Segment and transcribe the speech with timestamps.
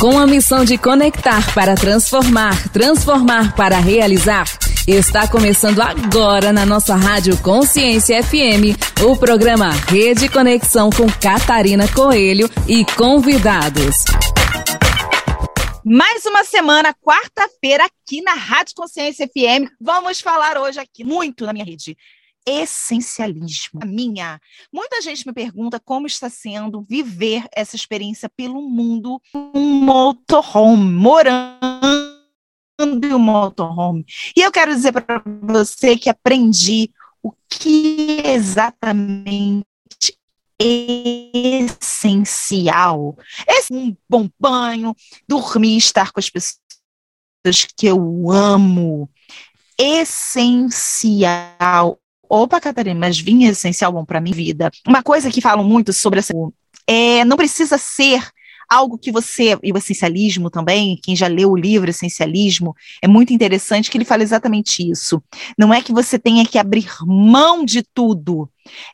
[0.00, 4.46] Com a missão de conectar para transformar, transformar para realizar,
[4.88, 12.48] está começando agora na nossa Rádio Consciência FM o programa Rede Conexão com Catarina Coelho
[12.66, 13.96] e convidados.
[15.84, 19.68] Mais uma semana, quarta-feira, aqui na Rádio Consciência FM.
[19.78, 21.94] Vamos falar hoje aqui muito na minha rede
[22.46, 23.80] essencialismo.
[23.82, 24.40] A minha.
[24.72, 31.60] Muita gente me pergunta como está sendo viver essa experiência pelo mundo um motorhome, morando
[32.80, 34.04] em um motorhome.
[34.36, 36.90] E eu quero dizer para você que aprendi
[37.22, 39.66] o que exatamente
[41.80, 43.16] essencial.
[43.46, 44.94] É um bom banho,
[45.28, 46.60] dormir, estar com as pessoas
[47.76, 49.08] que eu amo.
[49.78, 51.20] Essencial.
[52.32, 54.70] Opa, Catarina, mas vinho é essencial bom para minha vida.
[54.86, 56.32] Uma coisa que falam muito sobre essa
[56.86, 58.22] é não precisa ser
[58.70, 62.72] algo que você, e o essencialismo também, quem já leu o livro Essencialismo,
[63.02, 65.20] é muito interessante que ele fala exatamente isso.
[65.58, 68.48] Não é que você tenha que abrir mão de tudo,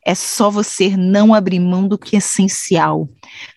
[0.04, 3.08] é só você não abrir mão do que é essencial.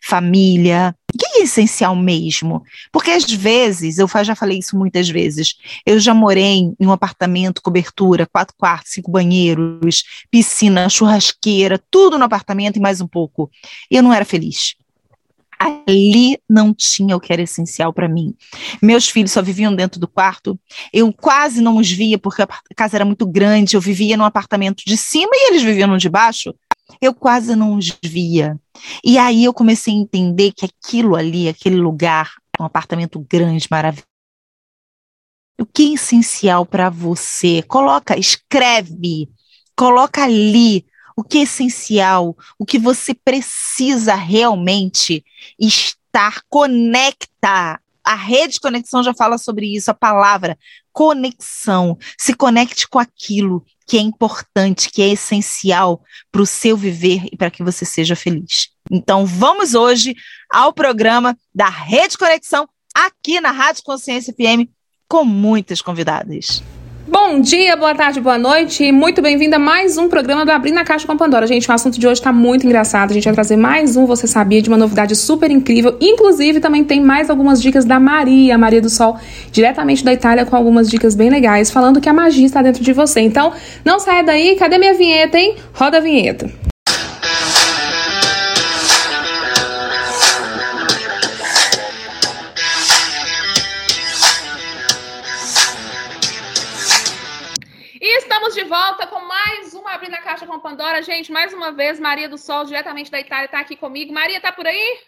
[0.03, 2.63] Família, o que é essencial mesmo?
[2.91, 7.61] Porque às vezes, eu já falei isso muitas vezes, eu já morei em um apartamento,
[7.61, 13.49] cobertura, quatro quartos, cinco banheiros, piscina, churrasqueira, tudo no apartamento e mais um pouco.
[13.89, 14.78] E eu não era feliz
[15.59, 18.33] ali não tinha o que era essencial para mim.
[18.81, 20.57] Meus filhos só viviam dentro do quarto,
[20.93, 24.83] eu quase não os via porque a casa era muito grande, eu vivia num apartamento
[24.85, 26.55] de cima e eles viviam no de baixo.
[27.01, 28.57] Eu quase não os via.
[29.03, 34.07] E aí eu comecei a entender que aquilo ali, aquele lugar, um apartamento grande, maravilhoso,
[35.59, 37.61] o que é essencial para você?
[37.63, 39.29] Coloca, escreve,
[39.75, 40.85] coloca ali
[41.19, 45.21] o que é essencial, o que você precisa realmente
[45.59, 47.77] estar conecta.
[48.05, 50.57] A rede de conexão já fala sobre isso, a palavra
[50.93, 51.97] conexão.
[52.17, 57.35] Se conecte com aquilo que é importante, que é essencial para o seu viver e
[57.35, 58.69] para que você seja feliz.
[58.89, 60.15] Então, vamos hoje
[60.49, 62.65] ao programa da Rede Conexão
[62.95, 64.69] aqui na Rádio Consciência FM
[65.05, 66.63] com muitas convidadas.
[67.11, 70.77] Bom dia, boa tarde, boa noite e muito bem-vinda a mais um programa do Abrindo
[70.77, 71.47] a Caixa com a Pandora.
[71.47, 73.09] Gente, o assunto de hoje está muito engraçado.
[73.09, 75.97] A gente vai trazer mais um Você Sabia de uma novidade super incrível.
[75.99, 79.17] Inclusive, também tem mais algumas dicas da Maria, Maria do Sol,
[79.51, 82.93] diretamente da Itália, com algumas dicas bem legais, falando que a magia está dentro de
[82.93, 83.21] você.
[83.21, 83.53] Então,
[83.83, 84.55] não saia daí.
[84.55, 85.55] Cadê minha vinheta, hein?
[85.73, 86.68] Roda a vinheta.
[100.49, 101.03] Com Pandora.
[101.03, 104.11] Gente, mais uma vez, Maria do Sol, diretamente da Itália, está aqui comigo.
[104.11, 104.99] Maria, tá por aí?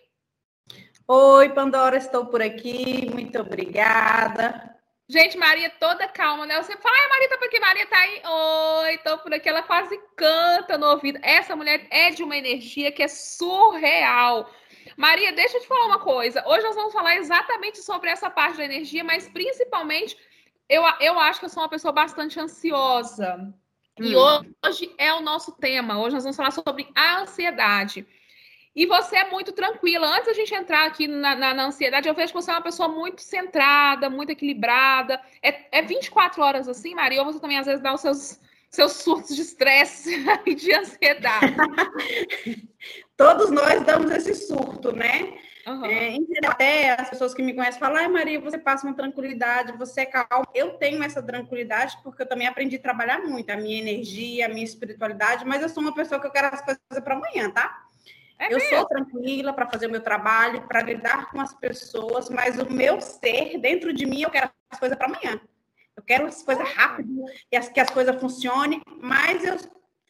[1.07, 3.09] Oi, Pandora, estou por aqui.
[3.11, 4.69] Muito obrigada.
[5.09, 6.61] Gente, Maria toda calma, né?
[6.61, 8.21] Você fala, ai, Maria tá por aqui, Maria tá aí.
[8.85, 9.49] Oi, tô por aqui.
[9.49, 11.17] Ela quase canta no ouvido.
[11.23, 14.47] Essa mulher é de uma energia que é surreal.
[14.95, 16.47] Maria, deixa eu te falar uma coisa.
[16.47, 20.15] Hoje nós vamos falar exatamente sobre essa parte da energia, mas principalmente
[20.69, 23.51] eu, eu acho que eu sou uma pessoa bastante ansiosa.
[24.01, 24.05] Hum.
[24.05, 25.99] E hoje é o nosso tema.
[25.99, 28.05] Hoje nós vamos falar sobre a ansiedade.
[28.75, 30.07] E você é muito tranquila.
[30.07, 32.61] Antes da gente entrar aqui na, na, na, ansiedade, eu vejo que você é uma
[32.61, 35.21] pessoa muito centrada, muito equilibrada.
[35.43, 37.19] É, é 24 horas assim, Maria?
[37.19, 38.39] Ou você também às vezes dá os seus,
[38.69, 41.55] seus surtos de estresse e de ansiedade?
[43.15, 45.37] Todos nós damos esse surto, né?
[45.67, 45.85] Uhum.
[45.85, 50.01] É, até as pessoas que me conhecem falam, ai Maria, você passa uma tranquilidade, você
[50.01, 50.47] é calma.
[50.53, 54.49] Eu tenho essa tranquilidade porque eu também aprendi a trabalhar muito, a minha energia, a
[54.49, 57.85] minha espiritualidade, mas eu sou uma pessoa que eu quero as coisas para amanhã, tá?
[58.39, 58.75] É eu mesmo?
[58.75, 62.99] sou tranquila para fazer o meu trabalho, para lidar com as pessoas, mas o meu
[62.99, 65.39] ser, dentro de mim, eu quero as coisas para amanhã.
[65.95, 69.57] Eu quero as coisas rápidas, que as, que as coisas funcionem, mas eu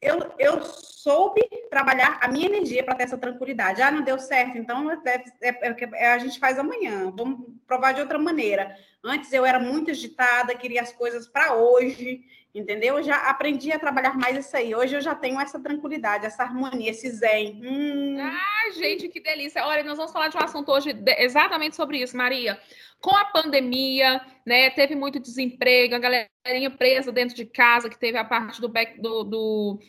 [0.01, 3.81] eu, eu soube trabalhar a minha energia para ter essa tranquilidade.
[3.81, 7.93] Ah, não deu certo, então deve, é, é, é, a gente faz amanhã, vamos provar
[7.93, 8.75] de outra maneira.
[9.03, 12.21] Antes eu era muito agitada, queria as coisas para hoje,
[12.53, 12.97] entendeu?
[12.97, 14.75] Eu já aprendi a trabalhar mais isso aí.
[14.75, 17.61] Hoje eu já tenho essa tranquilidade, essa harmonia, esse zen.
[17.63, 18.17] Hum.
[18.19, 19.65] Ah, gente, que delícia.
[19.65, 22.59] Olha, nós vamos falar de um assunto hoje exatamente sobre isso, Maria.
[22.99, 28.17] Com a pandemia, né, teve muito desemprego, a galerinha presa dentro de casa, que teve
[28.17, 29.79] a parte do back, do, do,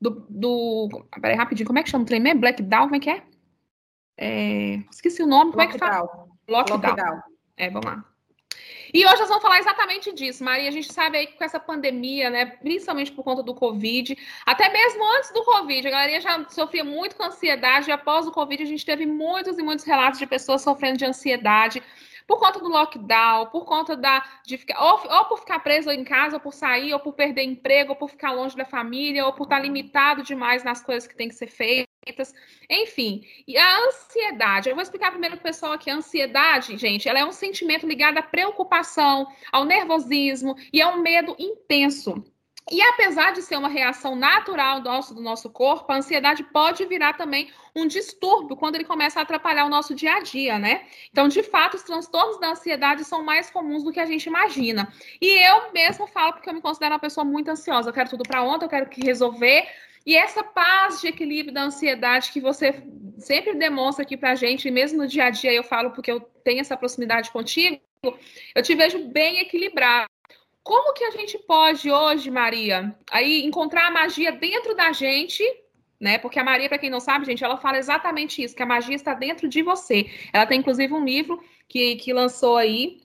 [0.00, 2.40] do, do peraí, rapidinho, como é que chama o trem mesmo?
[2.40, 3.22] Blackdown, como é que é?
[4.16, 6.26] é esqueci o nome, como é que fala?
[6.48, 6.80] Lockdown.
[6.80, 7.20] Lockdown.
[7.56, 8.04] É, vamos lá.
[8.92, 10.68] E hoje nós vamos falar exatamente disso, Maria.
[10.68, 14.68] A gente sabe aí que com essa pandemia, né, principalmente por conta do Covid, até
[14.68, 17.88] mesmo antes do Covid, a galera já sofria muito com ansiedade.
[17.88, 21.04] E após o Covid, a gente teve muitos e muitos relatos de pessoas sofrendo de
[21.04, 21.80] ansiedade
[22.30, 26.04] por conta do lockdown, por conta da de ficar ou, ou, por ficar preso em
[26.04, 29.32] casa, ou por sair, ou por perder emprego, ou por ficar longe da família, ou
[29.32, 32.32] por estar limitado demais nas coisas que tem que ser feitas.
[32.70, 37.08] Enfim, e a ansiedade, eu vou explicar primeiro para o pessoal aqui, a ansiedade, gente,
[37.08, 42.24] ela é um sentimento ligado à preocupação, ao nervosismo e a um medo intenso.
[42.70, 47.14] E apesar de ser uma reação natural nosso, do nosso corpo, a ansiedade pode virar
[47.14, 50.86] também um distúrbio quando ele começa a atrapalhar o nosso dia a dia, né?
[51.10, 54.92] Então, de fato, os transtornos da ansiedade são mais comuns do que a gente imagina.
[55.20, 57.88] E eu mesmo falo porque eu me considero uma pessoa muito ansiosa.
[57.88, 59.66] Eu quero tudo para ontem, eu quero que resolver.
[60.06, 62.82] E essa paz de equilíbrio da ansiedade que você
[63.18, 66.10] sempre demonstra aqui para a gente, e mesmo no dia a dia eu falo porque
[66.10, 67.80] eu tenho essa proximidade contigo,
[68.54, 70.09] eu te vejo bem equilibrado.
[70.62, 75.42] Como que a gente pode hoje, Maria, aí encontrar a magia dentro da gente,
[75.98, 76.18] né?
[76.18, 78.94] Porque a Maria, para quem não sabe, gente, ela fala exatamente isso, que a magia
[78.94, 80.10] está dentro de você.
[80.32, 83.00] Ela tem inclusive um livro que, que lançou aí,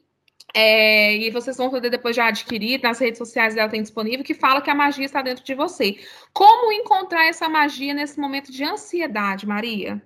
[0.54, 4.34] é, e vocês vão poder depois já adquirir, nas redes sociais dela tem disponível, que
[4.34, 5.98] fala que a magia está dentro de você.
[6.34, 10.02] Como encontrar essa magia nesse momento de ansiedade, Maria?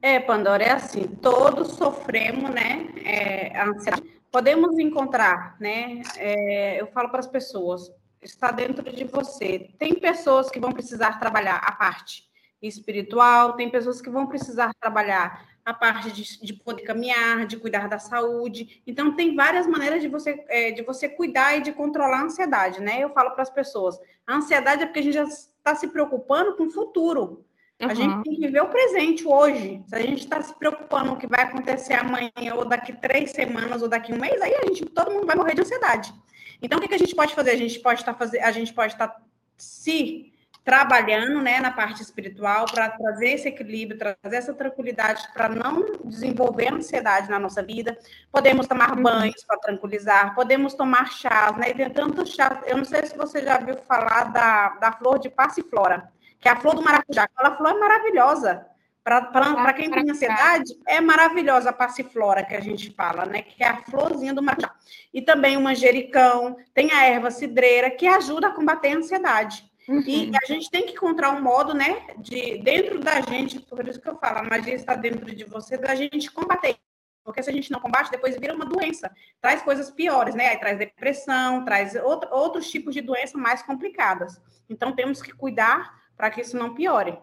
[0.00, 2.88] É, Pandora, é assim, todos sofremos, né?
[3.04, 6.02] É, ansiedade podemos encontrar, né?
[6.16, 7.90] É, eu falo para as pessoas,
[8.22, 9.70] está dentro de você.
[9.78, 12.28] Tem pessoas que vão precisar trabalhar a parte
[12.60, 17.88] espiritual, tem pessoas que vão precisar trabalhar a parte de, de poder caminhar, de cuidar
[17.88, 18.82] da saúde.
[18.86, 22.80] Então, tem várias maneiras de você, é, de você cuidar e de controlar a ansiedade,
[22.80, 22.98] né?
[23.00, 26.56] Eu falo para as pessoas, a ansiedade é porque a gente já está se preocupando
[26.56, 27.44] com o futuro.
[27.80, 27.90] Uhum.
[27.90, 29.82] A gente tem que viver o presente hoje.
[29.86, 33.30] Se a gente está se preocupando com o que vai acontecer amanhã, ou daqui três
[33.30, 36.12] semanas, ou daqui um mês, aí a gente, todo mundo vai morrer de ansiedade.
[36.60, 37.50] Então, o que, que a gente pode fazer?
[37.50, 39.20] A gente pode estar tá fazer, a gente pode estar tá
[39.56, 40.32] se
[40.64, 46.70] trabalhando né, na parte espiritual para trazer esse equilíbrio, trazer essa tranquilidade para não desenvolver
[46.70, 47.96] ansiedade na nossa vida.
[48.30, 49.02] Podemos tomar uhum.
[49.04, 51.70] banhos para tranquilizar, podemos tomar chás, né?
[51.70, 52.58] E tem tantos chás.
[52.66, 56.52] Eu não sei se você já viu falar da, da flor de passiflora que é
[56.52, 57.24] a flor do maracujá.
[57.24, 58.66] Aquela flor é maravilhosa.
[59.04, 63.40] Para quem tem ansiedade, é maravilhosa a passiflora que a gente fala, né?
[63.42, 64.74] Que é a florzinha do maracujá.
[65.14, 69.68] E também o manjericão, tem a erva cidreira, que ajuda a combater a ansiedade.
[69.88, 70.02] Uhum.
[70.06, 73.98] E a gente tem que encontrar um modo, né, de dentro da gente, por isso
[73.98, 76.76] que eu falo, a magia está dentro de você, da gente combater.
[77.24, 79.10] Porque se a gente não combate, depois vira uma doença.
[79.40, 80.48] Traz coisas piores, né?
[80.48, 84.38] Aí traz depressão, traz outro, outros tipos de doenças mais complicadas.
[84.68, 87.16] Então, temos que cuidar para que isso não piore.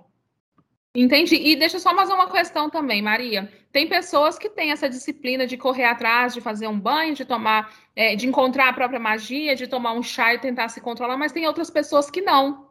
[0.95, 1.35] Entendi.
[1.35, 3.51] E deixa eu só mais uma questão também, Maria.
[3.69, 7.69] Tem pessoas que têm essa disciplina de correr atrás, de fazer um banho, de tomar,
[7.93, 11.33] é, de encontrar a própria magia, de tomar um chá e tentar se controlar, mas
[11.33, 12.69] tem outras pessoas que não,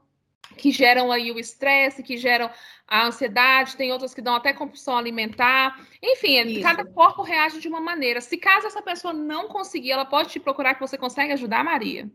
[0.57, 2.51] que geram aí o estresse, que geram
[2.89, 5.79] a ansiedade, tem outras que dão até compulsão alimentar.
[6.03, 6.63] Enfim, Isso.
[6.63, 8.23] cada corpo reage de uma maneira.
[8.23, 12.11] Se caso essa pessoa não conseguir, ela pode te procurar que você consegue ajudar, Maria?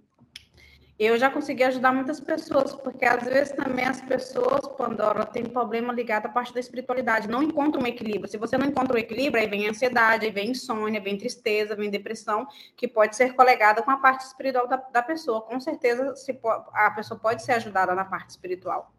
[1.06, 5.94] Eu já consegui ajudar muitas pessoas, porque às vezes também as pessoas, Pandora, têm problema
[5.94, 8.28] ligado à parte da espiritualidade, não encontram um equilíbrio.
[8.28, 11.74] Se você não encontra o um equilíbrio, aí vem ansiedade, aí vem insônia, vem tristeza,
[11.74, 15.42] vem depressão, que pode ser colegada com a parte espiritual da, da pessoa.
[15.42, 16.38] Com certeza, se,
[16.74, 18.94] a pessoa pode ser ajudada na parte espiritual.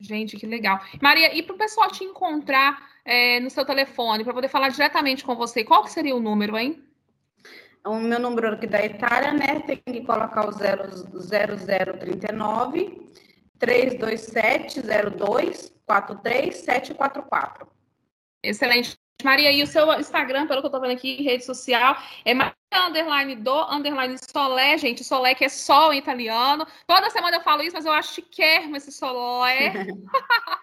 [0.00, 0.80] Gente, que legal.
[1.02, 5.22] Maria, e para o pessoal te encontrar é, no seu telefone, para poder falar diretamente
[5.22, 6.82] com você, qual que seria o número, hein?
[7.84, 9.60] O meu número aqui da Itália, né?
[9.60, 13.12] Tem que colocar o 0039
[13.58, 17.68] 327 02 43744.
[18.42, 18.96] Excelente.
[19.22, 22.54] Maria, e o seu Instagram, pelo que eu tô vendo aqui, rede social, é Maria
[22.74, 25.04] underline do underline Solé, gente.
[25.04, 26.66] Solé que é sol em italiano.
[26.86, 29.72] Toda semana eu falo isso, mas eu acho chiquérrimo esse Solé.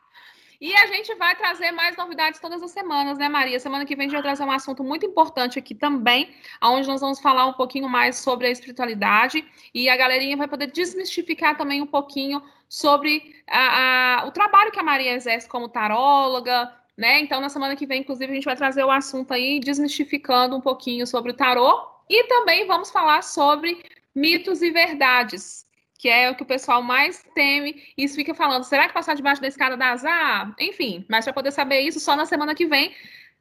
[0.62, 3.58] E a gente vai trazer mais novidades todas as semanas, né, Maria?
[3.62, 7.00] Semana que vem a gente vai trazer um assunto muito importante aqui também, onde nós
[7.00, 11.82] vamos falar um pouquinho mais sobre a espiritualidade e a galerinha vai poder desmistificar também
[11.82, 17.22] um pouquinho sobre a, a, o trabalho que a Maria exerce como taróloga, né?
[17.22, 20.62] Então, na semana que vem, inclusive, a gente vai trazer o assunto aí, desmistificando um
[20.62, 23.82] pouquinho sobre o tarô e também vamos falar sobre
[24.14, 25.69] mitos e verdades
[26.00, 29.16] que é o que o pessoal mais teme, e isso fica falando, será que passar
[29.16, 30.56] debaixo da escada dá azar?
[30.58, 32.96] Enfim, mas para poder saber isso, só na semana que vem.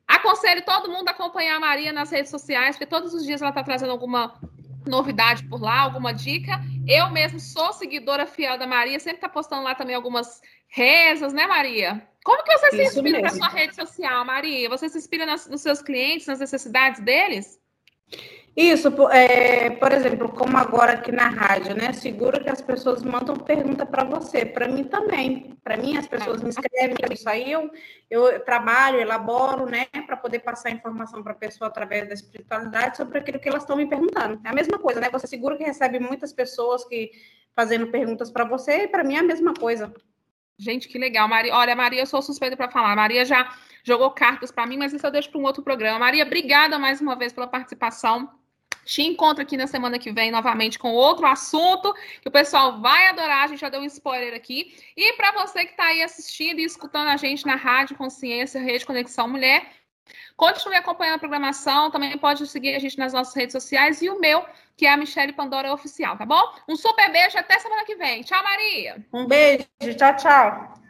[0.08, 3.50] Aconselho todo mundo a acompanhar a Maria nas redes sociais, porque todos os dias ela
[3.50, 4.34] está trazendo alguma
[4.84, 6.60] novidade por lá, alguma dica.
[6.88, 11.46] Eu mesmo sou seguidora fiel da Maria, sempre está postando lá também algumas rezas, né,
[11.46, 12.08] Maria?
[12.24, 14.68] Como que você isso se inspira para sua rede social, Maria?
[14.68, 17.56] Você se inspira nas, nos seus clientes, nas necessidades deles?
[18.58, 21.92] Isso, é, por exemplo, como agora aqui na rádio, né?
[21.92, 25.56] Segura que as pessoas mandam pergunta para você, para mim também.
[25.62, 27.70] Para mim, as pessoas me escrevem isso aí, eu,
[28.10, 29.86] eu trabalho, elaboro, né?
[30.04, 33.76] Para poder passar informação para a pessoa através da espiritualidade sobre aquilo que elas estão
[33.76, 34.40] me perguntando.
[34.44, 35.08] É a mesma coisa, né?
[35.12, 37.12] Você segura que recebe muitas pessoas que
[37.54, 39.94] fazendo perguntas para você, e para mim é a mesma coisa.
[40.58, 41.54] Gente, que legal, Maria.
[41.54, 42.96] Olha, Maria, eu sou suspeita para falar.
[42.96, 46.00] Maria já jogou cartas para mim, mas isso eu deixo para um outro programa.
[46.00, 48.36] Maria, obrigada mais uma vez pela participação.
[48.88, 51.92] Te encontro aqui na semana que vem novamente com outro assunto
[52.22, 53.44] que o pessoal vai adorar.
[53.44, 54.74] A gente já deu um spoiler aqui.
[54.96, 58.86] E para você que está aí assistindo e escutando a gente na Rádio Consciência, Rede
[58.86, 59.66] Conexão Mulher,
[60.34, 61.90] continue acompanhando a programação.
[61.90, 64.42] Também pode seguir a gente nas nossas redes sociais e o meu,
[64.74, 66.42] que é a Michelle Pandora Oficial, tá bom?
[66.66, 68.22] Um super beijo até semana que vem.
[68.22, 69.04] Tchau, Maria.
[69.12, 69.66] Um beijo.
[69.98, 70.87] Tchau, tchau.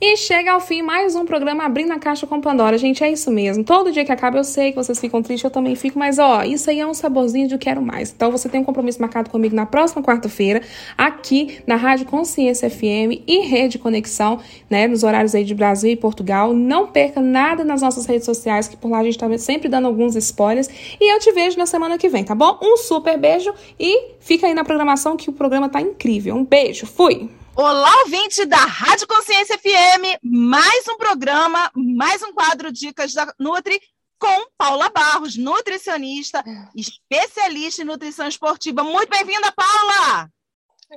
[0.00, 2.76] E chega ao fim mais um programa Abrindo a Caixa com Pandora.
[2.76, 3.62] Gente, é isso mesmo.
[3.62, 6.42] Todo dia que acaba eu sei que vocês ficam tristes, eu também fico, mas ó,
[6.42, 8.12] isso aí é um saborzinho de quero mais.
[8.12, 10.62] Então você tem um compromisso marcado comigo na próxima quarta-feira,
[10.98, 15.96] aqui na Rádio Consciência FM e Rede Conexão, né, nos horários aí de Brasil e
[15.96, 16.52] Portugal.
[16.52, 19.86] Não perca nada nas nossas redes sociais, que por lá a gente tá sempre dando
[19.86, 20.68] alguns spoilers.
[21.00, 22.58] E eu te vejo na semana que vem, tá bom?
[22.60, 26.34] Um super beijo e fica aí na programação que o programa tá incrível.
[26.34, 27.30] Um beijo, fui!
[27.56, 33.80] Olá, ouvinte da Rádio Consciência FM, mais um programa, mais um quadro Dicas da Nutri
[34.18, 36.42] com Paula Barros, nutricionista,
[36.74, 38.82] especialista em nutrição esportiva.
[38.82, 40.28] Muito bem-vinda, Paula!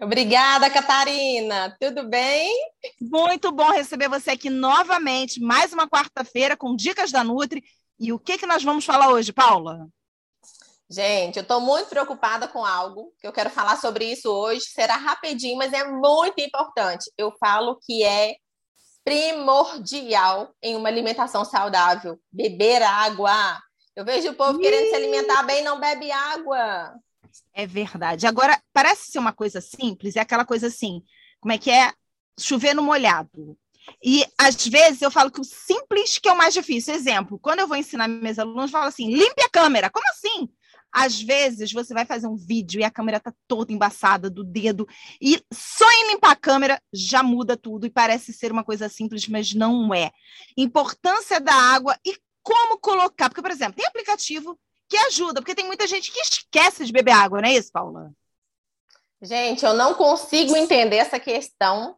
[0.01, 1.77] Obrigada, Catarina.
[1.79, 2.51] Tudo bem?
[2.99, 7.63] Muito bom receber você aqui novamente, mais uma quarta-feira com Dicas da Nutri.
[7.99, 9.87] E o que, que nós vamos falar hoje, Paula?
[10.89, 14.61] Gente, eu estou muito preocupada com algo que eu quero falar sobre isso hoje.
[14.61, 17.11] Será rapidinho, mas é muito importante.
[17.17, 18.35] Eu falo que é
[19.03, 23.61] primordial em uma alimentação saudável beber água.
[23.95, 26.93] Eu vejo o povo querendo se alimentar bem, não bebe água.
[27.53, 28.25] É verdade.
[28.25, 31.01] Agora, parece ser uma coisa simples, é aquela coisa assim,
[31.39, 31.91] como é que é?
[32.39, 33.57] Chover no molhado.
[34.03, 36.93] E às vezes eu falo que o simples que é o mais difícil.
[36.93, 39.89] Exemplo, quando eu vou ensinar meus alunos, eu falo assim: limpe a câmera.
[39.89, 40.49] Como assim?
[40.99, 44.87] Às vezes você vai fazer um vídeo e a câmera tá toda embaçada do dedo
[45.21, 49.27] e só em limpar a câmera já muda tudo e parece ser uma coisa simples,
[49.27, 50.09] mas não é.
[50.57, 55.67] Importância da água e como colocar, porque por exemplo, tem aplicativo que ajuda, porque tem
[55.67, 58.11] muita gente que esquece de beber água, não é isso, Paula?
[59.21, 61.95] Gente, eu não consigo entender essa questão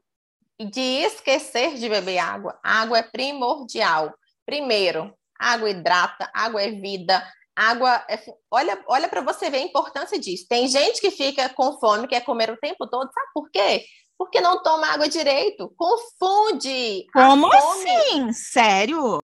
[0.60, 2.60] de esquecer de beber água.
[2.62, 4.14] A água é primordial.
[4.46, 7.26] Primeiro, água hidrata, água é vida,
[7.60, 8.18] Água, é,
[8.50, 10.46] olha, olha para você ver a importância disso.
[10.48, 13.84] Tem gente que fica com fome, quer comer o tempo todo, sabe por quê?
[14.18, 15.70] Porque não toma água direito.
[15.76, 17.06] Confunde.
[17.12, 18.32] Como assim?
[18.32, 19.20] Sério?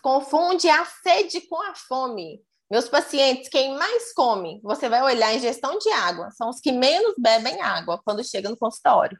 [0.00, 2.40] Confunde a sede com a fome.
[2.70, 6.72] Meus pacientes, quem mais come, você vai olhar a ingestão de água, são os que
[6.72, 9.18] menos bebem água quando chega no consultório.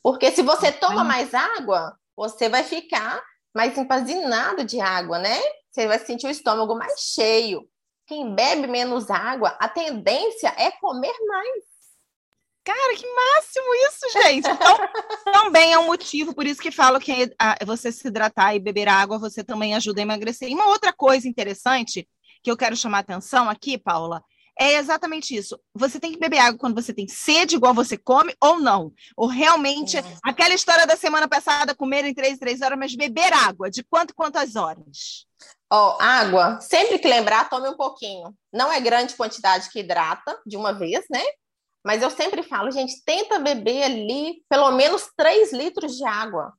[0.00, 3.20] Porque se você toma mais água, você vai ficar
[3.52, 5.40] mais empazinado de água, né?
[5.74, 7.68] Você vai sentir o estômago mais cheio.
[8.06, 11.64] Quem bebe menos água, a tendência é comer mais.
[12.62, 14.48] Cara, que máximo isso, gente.
[14.48, 14.78] Então,
[15.32, 18.88] também é um motivo, por isso que falo que ah, você se hidratar e beber
[18.88, 20.48] água, você também ajuda a emagrecer.
[20.48, 22.08] E uma outra coisa interessante
[22.42, 24.22] que eu quero chamar a atenção aqui, Paula,
[24.58, 25.58] é exatamente isso.
[25.74, 28.92] Você tem que beber água quando você tem sede, igual você come, ou não.
[29.16, 30.04] Ou realmente, é.
[30.22, 34.14] aquela história da semana passada, comer em três, três horas, mas beber água, de quanto,
[34.14, 35.26] quantas horas?
[35.76, 38.32] Ó, água, sempre que lembrar, tome um pouquinho.
[38.52, 41.20] Não é grande quantidade que hidrata de uma vez, né?
[41.84, 46.52] Mas eu sempre falo, gente, tenta beber ali pelo menos 3 litros de água.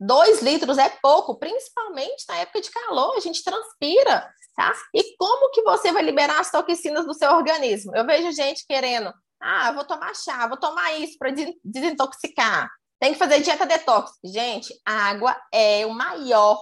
[0.00, 4.72] 2 litros é pouco, principalmente na época de calor, a gente transpira, tá?
[4.92, 7.94] E como que você vai liberar as toxinas do seu organismo?
[7.94, 11.32] Eu vejo gente querendo, ah, vou tomar chá, vou tomar isso para
[11.64, 12.68] desintoxicar.
[12.98, 14.10] Tem que fazer dieta detox.
[14.24, 16.60] Gente, água é o maior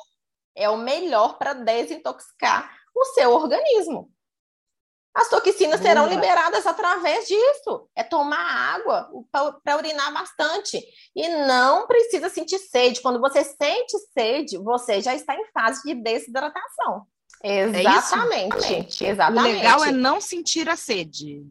[0.59, 4.11] é o melhor para desintoxicar o seu organismo.
[5.15, 7.88] As toxinas serão liberadas através disso.
[7.95, 9.11] É tomar água
[9.65, 10.81] para urinar bastante.
[11.15, 13.00] E não precisa sentir sede.
[13.00, 17.07] Quando você sente sede, você já está em fase de desidratação.
[17.43, 19.05] Exatamente.
[19.05, 19.55] É Exatamente.
[19.55, 21.45] O legal é não sentir a sede.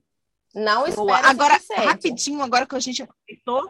[0.56, 3.70] Não espera Agora, rapidinho, agora que a gente aproveitou,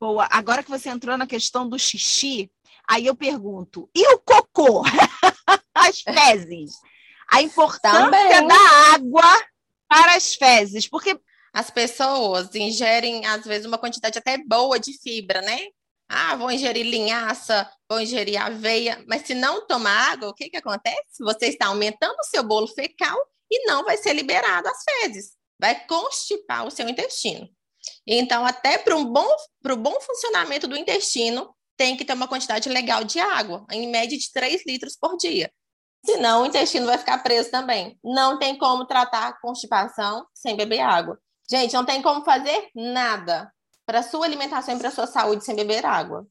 [0.00, 0.28] Boa.
[0.30, 2.50] Agora que você entrou na questão do xixi,
[2.88, 4.82] Aí eu pergunto, e o cocô?
[5.74, 6.72] as fezes?
[7.30, 8.48] A importância Também.
[8.48, 9.46] da água
[9.86, 11.18] para as fezes, porque
[11.52, 15.58] as pessoas ingerem, às vezes, uma quantidade até boa de fibra, né?
[16.08, 20.56] Ah, vou ingerir linhaça, vou ingerir aveia, mas se não tomar água, o que, que
[20.56, 21.20] acontece?
[21.20, 23.18] Você está aumentando o seu bolo fecal
[23.50, 27.46] e não vai ser liberado as fezes, vai constipar o seu intestino.
[28.06, 29.28] Então, até para um bom,
[29.66, 34.18] o bom funcionamento do intestino, tem que ter uma quantidade legal de água, em média
[34.18, 35.50] de 3 litros por dia.
[36.04, 37.98] Senão, o intestino vai ficar preso também.
[38.04, 41.18] Não tem como tratar constipação sem beber água.
[41.50, 43.50] Gente, não tem como fazer nada
[43.86, 46.26] para sua alimentação e para sua saúde sem beber água.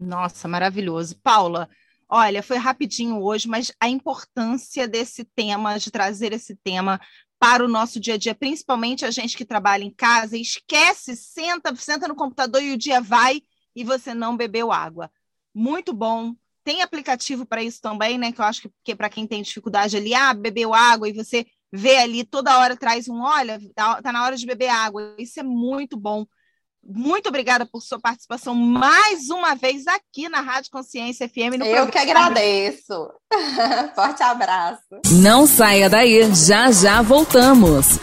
[0.00, 1.18] Nossa, maravilhoso.
[1.22, 1.68] Paula,
[2.08, 7.00] olha, foi rapidinho hoje, mas a importância desse tema, de trazer esse tema
[7.38, 11.74] para o nosso dia a dia, principalmente a gente que trabalha em casa, esquece, senta,
[11.76, 13.42] senta no computador e o dia vai
[13.74, 15.10] e você não bebeu água.
[15.54, 16.34] Muito bom.
[16.64, 18.32] Tem aplicativo para isso também, né?
[18.32, 21.46] Que eu acho que, que para quem tem dificuldade ali, ah, bebeu água e você
[21.72, 25.14] vê ali toda hora traz um, olha, tá, tá na hora de beber água.
[25.18, 26.26] Isso é muito bom.
[26.82, 31.58] Muito obrigada por sua participação mais uma vez aqui na Rádio Consciência FM.
[31.58, 31.90] No Eu programa.
[31.90, 33.10] que agradeço.
[33.94, 34.82] Forte abraço.
[35.22, 37.98] Não saia daí, já já voltamos.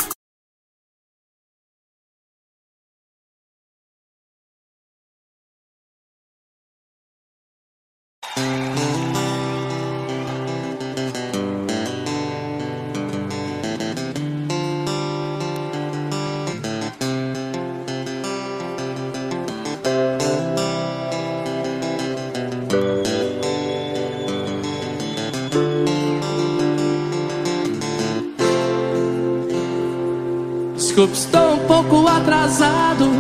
[30.95, 33.11] Desculpe, estou um pouco atrasado,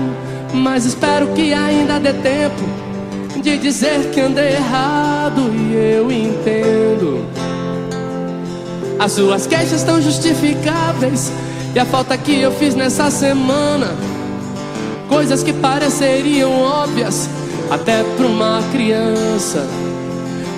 [0.53, 2.63] mas espero que ainda dê tempo
[3.41, 7.25] de dizer que andei errado e eu entendo.
[8.97, 11.33] As suas queixas estão justificáveis
[11.75, 13.93] e a falta que eu fiz nessa semana,
[15.09, 17.29] coisas que pareceriam óbvias
[17.69, 19.67] até para uma criança.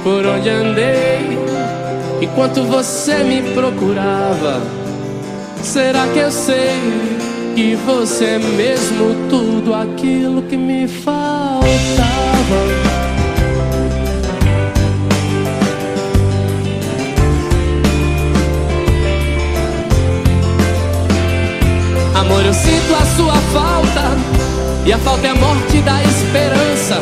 [0.03, 1.35] Por onde andei
[2.21, 4.86] enquanto você me procurava.
[5.61, 6.79] Será que eu sei
[7.55, 11.67] que você é mesmo tudo aquilo que me faltava?
[22.15, 24.17] Amor, eu sinto a sua falta
[24.85, 27.01] E a falta é a morte da esperança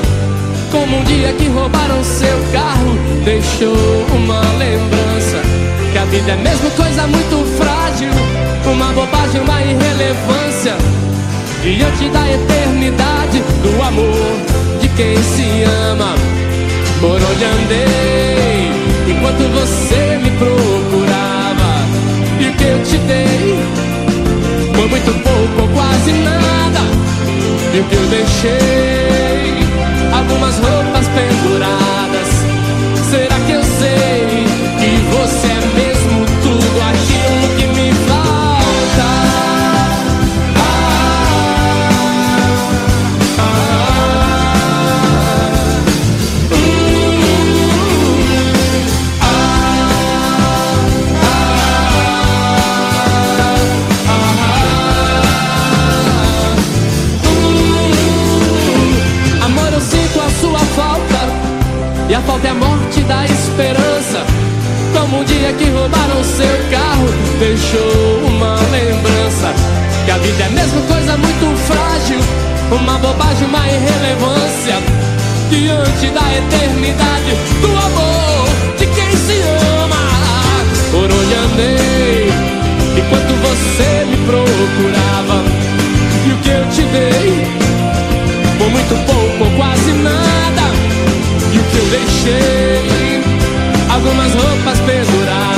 [0.72, 3.76] Como um dia que roubaram seu carro Deixou
[4.16, 5.42] uma lembrança
[5.92, 7.55] Que a vida é mesmo coisa muito
[8.96, 10.76] bobagem, uma irrelevância.
[11.66, 14.38] Diante da eternidade Do amor
[14.80, 16.14] de quem se ama
[17.02, 18.72] Por onde andei
[19.08, 21.86] Enquanto você me procurava.
[22.40, 23.60] E o que eu te dei
[24.76, 26.82] Foi muito pouco ou quase nada.
[27.74, 29.68] E o que eu deixei
[30.14, 31.95] Algumas roupas penduradas
[65.26, 67.08] dia que roubaram seu carro
[67.40, 69.54] Deixou uma lembrança.
[70.06, 72.20] Que a vida é mesmo coisa muito frágil
[72.72, 74.76] Uma bobagem, uma irrelevância.
[75.50, 79.42] Diante da eternidade Do amor de quem se
[79.82, 80.04] ama.
[80.92, 82.30] Por onde andei
[82.98, 85.44] Enquanto você me procurava.
[86.28, 87.48] E o que eu te dei
[88.58, 90.66] Foi muito pouco ou quase nada.
[91.54, 93.15] E o que eu deixei?
[94.06, 95.55] Algumas roupas penduradas.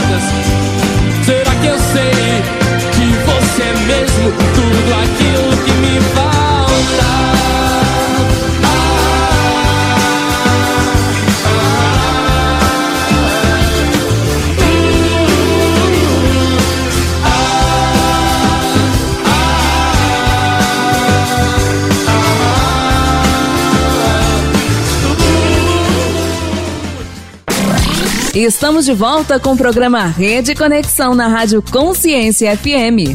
[28.48, 33.12] Estamos de volta com o programa Rede Conexão na Rádio Consciência FM.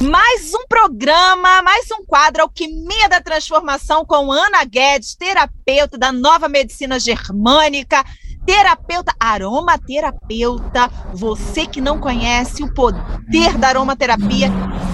[0.00, 6.48] Mais um programa, mais um quadro Alquimia da Transformação com Ana Guedes, terapeuta da Nova
[6.48, 8.02] Medicina Germânica
[8.46, 10.88] terapeuta, aromaterapeuta.
[11.12, 14.48] Você que não conhece o poder da aromaterapia,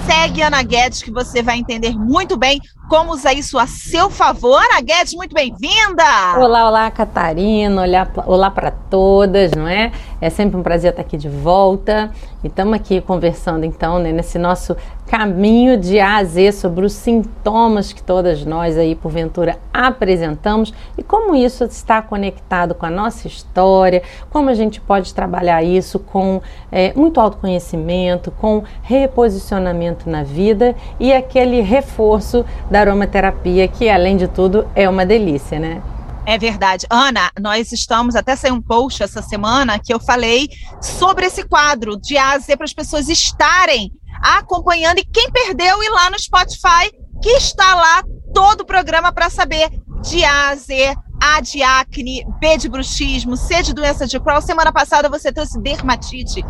[0.05, 4.61] segue Ana Guedes que você vai entender muito bem como usar isso a seu favor.
[4.61, 6.03] Ana Guedes, muito bem-vinda!
[6.37, 9.91] Olá, olá, Catarina, olá, olá para todas, não é?
[10.23, 12.09] É sempre um prazer estar aqui de volta
[12.41, 14.73] e estamos aqui conversando então né, nesse nosso
[15.05, 21.03] caminho de A a Z sobre os sintomas que todas nós aí porventura apresentamos e
[21.03, 26.41] como isso está conectado com a nossa história, como a gente pode trabalhar isso com
[26.71, 34.29] é, muito autoconhecimento, com reposicionamento na vida e aquele reforço da aromaterapia que além de
[34.29, 35.81] tudo é uma delícia, né?
[36.25, 36.85] É verdade.
[36.89, 40.49] Ana, nós estamos, até saiu um post essa semana que eu falei
[40.81, 45.83] sobre esse quadro de A a Z para as pessoas estarem acompanhando e quem perdeu
[45.83, 49.69] ir lá no Spotify, que está lá todo o programa para saber
[50.01, 54.41] de A a Z, A de acne, B de bruxismo, C de doença de Crohn.
[54.41, 56.43] Semana passada você trouxe dermatite.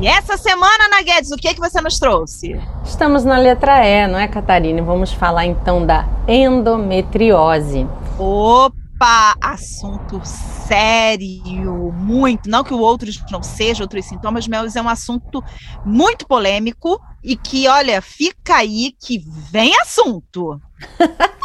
[0.00, 2.60] E essa semana, Ana Guedes, o que, é que você nos trouxe?
[2.84, 4.82] Estamos na letra E, não é, Catarina?
[4.82, 7.86] Vamos falar então da endometriose.
[8.18, 8.83] Opa!
[8.94, 12.48] Opa, assunto sério, muito.
[12.48, 15.42] Não que o outros não seja outros sintomas, mas é um assunto
[15.84, 19.18] muito polêmico e que, olha, fica aí que
[19.50, 20.60] vem assunto.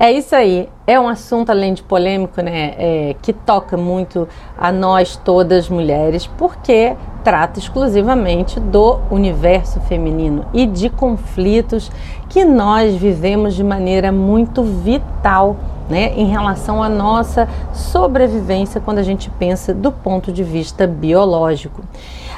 [0.00, 0.68] É isso aí.
[0.88, 2.74] É um assunto, além de polêmico, né?
[2.76, 4.28] É, que toca muito
[4.58, 11.92] a nós todas mulheres, porque trata exclusivamente do universo feminino e de conflitos
[12.28, 15.56] que nós vivemos de maneira muito vital
[15.92, 21.84] né, em relação à nossa sobrevivência quando a gente pensa do ponto de vista biológico.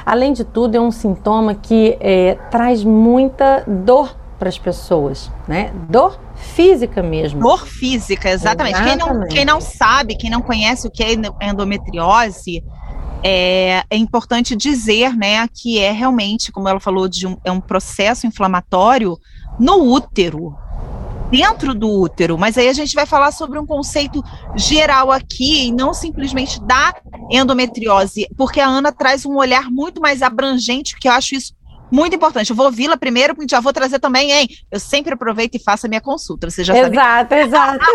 [0.05, 5.71] Além de tudo, é um sintoma que é, traz muita dor para as pessoas, né?
[5.89, 7.39] Dor física mesmo.
[7.39, 8.75] Dor física, exatamente.
[8.75, 8.99] exatamente.
[9.01, 12.61] Quem, não, quem não sabe, quem não conhece o que é endometriose,
[13.23, 17.61] é, é, importante dizer, né, que é realmente, como ela falou, de um, é um
[17.61, 19.17] processo inflamatório
[19.57, 20.57] no útero,
[21.29, 24.23] dentro do útero, mas aí a gente vai falar sobre um conceito
[24.55, 26.93] geral aqui, e não simplesmente da
[27.31, 31.53] endometriose, porque a Ana traz um olhar muito mais abrangente, que eu acho isso
[31.91, 32.49] muito importante.
[32.49, 34.47] Eu vou ouvi-la primeiro, porque já vou trazer também, hein?
[34.71, 37.41] Eu sempre aproveito e faço a minha consulta, você já exato, sabe.
[37.41, 37.85] Exato,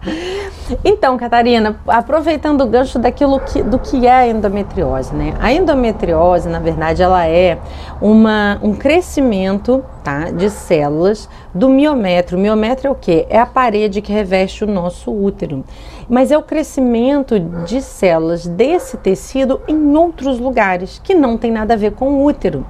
[0.84, 5.34] então, Catarina, aproveitando o gancho daquilo que, do que é a endometriose, né?
[5.40, 7.58] A endometriose, na verdade, ela é
[8.00, 12.38] uma, um crescimento tá, de células do miométrio.
[12.38, 13.26] O miométrio é o quê?
[13.28, 15.64] É a parede que reveste o nosso útero
[16.10, 21.74] mas é o crescimento de células desse tecido em outros lugares que não tem nada
[21.74, 22.66] a ver com o útero.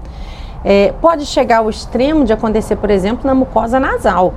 [0.62, 4.34] É, pode chegar ao extremo de acontecer, por exemplo, na mucosa nasal.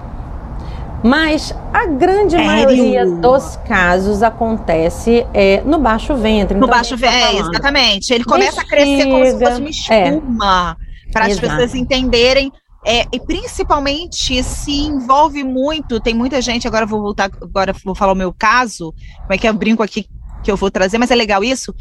[1.03, 2.45] Mas a grande Sério?
[2.45, 6.57] maioria dos casos acontece é, no baixo ventre.
[6.57, 8.13] No então, baixo ventre, tá é, exatamente.
[8.13, 10.77] Ele começa Bexiga, a crescer como se fosse uma espuma.
[10.79, 11.11] É.
[11.11, 12.53] Para as pessoas entenderem
[12.85, 18.11] é, e principalmente se envolve muito, tem muita gente, agora vou voltar, agora vou falar
[18.11, 20.07] o meu caso, como é que eu brinco aqui
[20.43, 21.73] que eu vou trazer, mas é legal isso.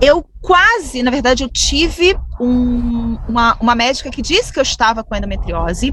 [0.00, 5.02] Eu quase, na verdade, eu tive um, uma, uma médica que disse que eu estava
[5.02, 5.90] com endometriose,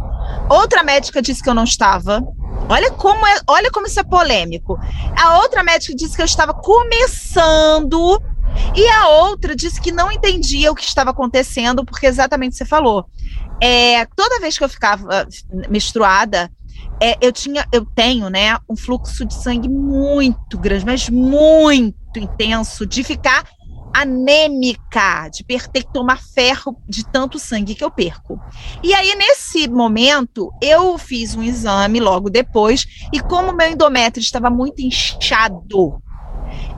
[0.49, 2.21] outra médica disse que eu não estava.
[2.69, 4.77] Olha como é, olha como isso é polêmico.
[5.15, 8.21] A outra médica disse que eu estava começando
[8.75, 13.05] e a outra disse que não entendia o que estava acontecendo, porque exatamente você falou.
[13.61, 15.27] É, toda vez que eu ficava
[15.69, 16.51] menstruada,
[16.99, 22.85] é, eu tinha, eu tenho, né, um fluxo de sangue muito grande, mas muito intenso,
[22.85, 23.47] de ficar
[23.93, 28.39] anêmica, de ter que tomar ferro de tanto sangue que eu perco.
[28.81, 34.49] E aí, nesse momento, eu fiz um exame logo depois, e como meu endométrio estava
[34.49, 36.01] muito inchado,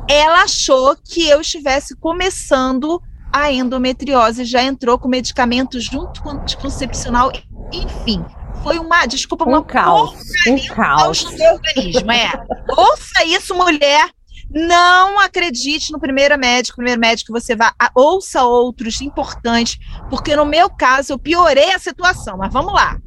[0.10, 3.02] ela achou que eu estivesse começando
[3.34, 7.32] a endometriose já entrou com medicamento junto com anticoncepcional,
[7.72, 8.24] enfim.
[8.62, 10.14] Foi uma, desculpa, um uma caos,
[10.48, 12.32] um caos no meu organismo, é.
[12.78, 14.10] Ouça isso, mulher,
[14.54, 20.46] não acredite no primeiro médico, primeiro médico que você vá, ouça outros importantes, porque no
[20.46, 22.98] meu caso eu piorei a situação, mas vamos lá.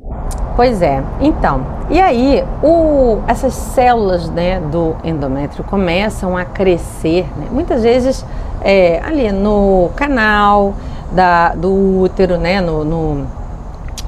[0.56, 7.46] Pois é, então, e aí o, essas células né, do endométrio começam a crescer, né,
[7.50, 8.24] muitas vezes
[8.66, 10.74] é, ali no canal
[11.12, 13.26] da, do útero, né, no, no,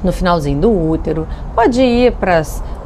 [0.03, 2.41] no finalzinho do útero, pode ir para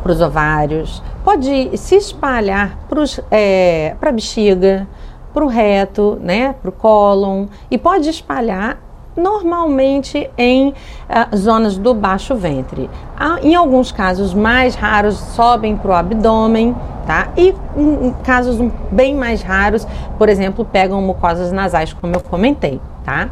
[0.05, 4.88] os ovários, pode se espalhar para é, a bexiga,
[5.33, 8.77] para o reto, né, para o cólon, e pode espalhar
[9.15, 12.89] normalmente em uh, zonas do baixo ventre.
[13.41, 17.30] Em alguns casos mais raros, sobem para o abdômen, tá?
[17.38, 18.58] E em, em casos
[18.91, 23.30] bem mais raros, por exemplo, pegam mucosas nasais, como eu comentei, tá?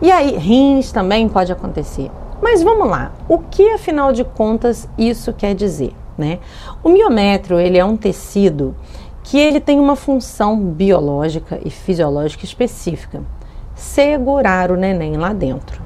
[0.00, 2.10] E aí, rins também pode acontecer.
[2.42, 5.94] Mas vamos lá, o que afinal de contas isso quer dizer?
[6.16, 6.38] Né?
[6.82, 8.76] O miométrio ele é um tecido
[9.24, 13.22] que ele tem uma função biológica e fisiológica específica:
[13.74, 15.82] segurar o neném lá dentro.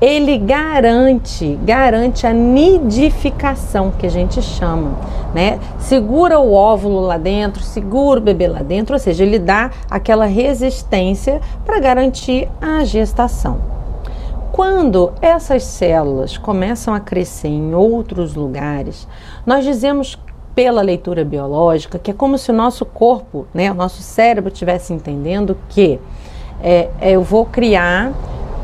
[0.00, 4.98] Ele garante, garante a nidificação que a gente chama,
[5.32, 5.60] né?
[5.78, 10.24] Segura o óvulo lá dentro, segura o bebê lá dentro, ou seja, ele dá aquela
[10.24, 13.60] resistência para garantir a gestação.
[14.50, 19.06] Quando essas células começam a crescer em outros lugares,
[19.46, 20.18] nós dizemos
[20.54, 24.92] pela leitura biológica que é como se o nosso corpo, né, o nosso cérebro estivesse
[24.92, 25.98] entendendo que
[26.62, 28.12] é, é, eu vou criar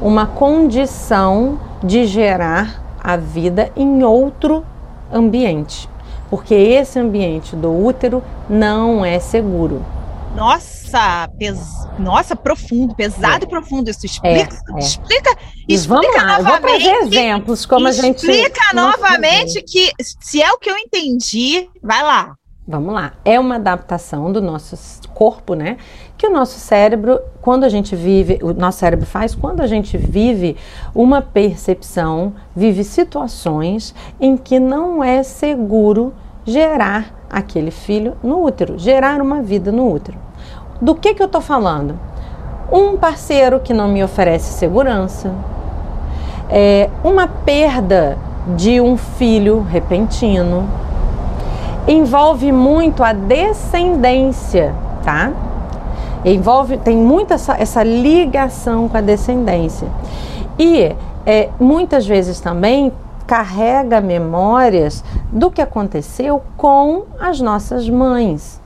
[0.01, 4.65] uma condição de gerar a vida em outro
[5.13, 5.89] ambiente,
[6.31, 9.85] porque esse ambiente do útero não é seguro.
[10.37, 11.59] Nossa, pes...
[11.99, 13.47] Nossa, profundo, pesado é.
[13.47, 13.91] e profundo.
[13.91, 14.79] Isso explica, é, é.
[14.79, 15.37] explica,
[15.69, 16.61] explica vamos lá, novamente.
[16.61, 21.69] vou trazer exemplos como a gente explica novamente que se é o que eu entendi,
[21.83, 22.35] vai lá.
[22.71, 23.15] Vamos lá.
[23.25, 24.77] É uma adaptação do nosso
[25.15, 25.79] corpo, né?
[26.19, 29.97] Que o nosso cérebro, quando a gente vive, o nosso cérebro faz quando a gente
[29.97, 30.55] vive
[30.95, 36.13] uma percepção, vive situações em que não é seguro
[36.45, 40.19] gerar aquele filho no útero, gerar uma vida no útero.
[40.79, 41.99] Do que que eu tô falando?
[42.71, 45.35] Um parceiro que não me oferece segurança,
[46.51, 48.19] é, uma perda
[48.55, 50.69] de um filho repentino,
[51.87, 55.33] envolve muito a descendência, tá?
[56.25, 59.89] Envolve, tem muita essa, essa ligação com a descendência.
[60.59, 62.93] E é, muitas vezes também
[63.27, 68.61] carrega memórias do que aconteceu com as nossas mães.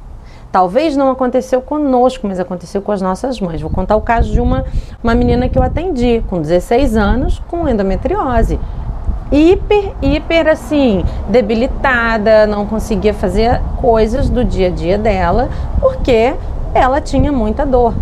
[0.52, 3.60] Talvez não aconteceu conosco, mas aconteceu com as nossas mães.
[3.60, 4.64] Vou contar o caso de uma,
[5.02, 8.60] uma menina que eu atendi com 16 anos com endometriose
[9.32, 15.48] hiper, hiper assim, debilitada, não conseguia fazer coisas do dia a dia dela,
[15.80, 16.34] porque
[16.74, 17.94] ela tinha muita dor.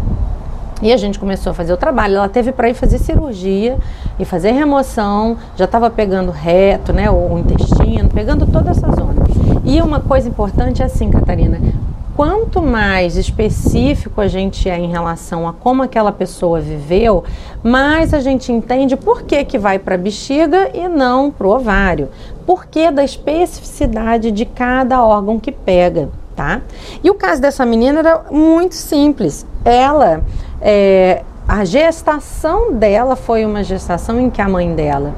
[0.83, 2.17] E a gente começou a fazer o trabalho.
[2.17, 3.77] Ela teve para ir fazer cirurgia
[4.19, 9.23] e fazer remoção, já estava pegando reto, né, o intestino, pegando toda essa zona.
[9.65, 11.61] E uma coisa importante é assim, Catarina,
[12.21, 17.25] quanto mais específico a gente é em relação a como aquela pessoa viveu,
[17.63, 21.51] mais a gente entende por que, que vai para a bexiga e não para o
[21.51, 22.11] ovário.
[22.45, 26.61] Por que da especificidade de cada órgão que pega, tá?
[27.03, 29.47] E o caso dessa menina era muito simples.
[29.65, 30.23] Ela,
[30.61, 35.15] é, a gestação dela foi uma gestação em que a mãe dela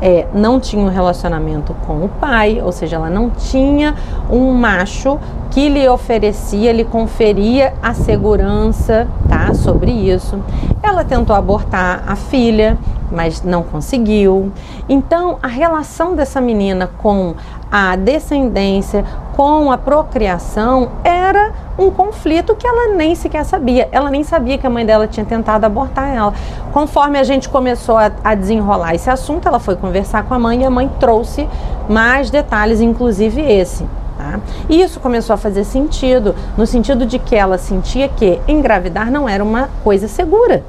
[0.00, 3.94] é, não tinha um relacionamento com o pai, ou seja, ela não tinha
[4.30, 5.18] um macho
[5.50, 10.38] que lhe oferecia, lhe conferia a segurança, tá, sobre isso.
[10.82, 12.78] Ela tentou abortar a filha,
[13.10, 14.52] mas não conseguiu.
[14.88, 17.34] Então, a relação dessa menina com
[17.70, 19.04] a descendência,
[19.36, 23.88] com a procriação, era um conflito que ela nem sequer sabia.
[23.90, 26.34] Ela nem sabia que a mãe dela tinha tentado abortar ela.
[26.72, 30.60] Conforme a gente começou a, a desenrolar esse assunto, ela foi conversar com a mãe
[30.60, 31.48] e a mãe trouxe
[31.88, 33.86] mais detalhes, inclusive esse.
[34.18, 34.38] Tá?
[34.68, 39.26] E isso começou a fazer sentido, no sentido de que ela sentia que engravidar não
[39.26, 40.62] era uma coisa segura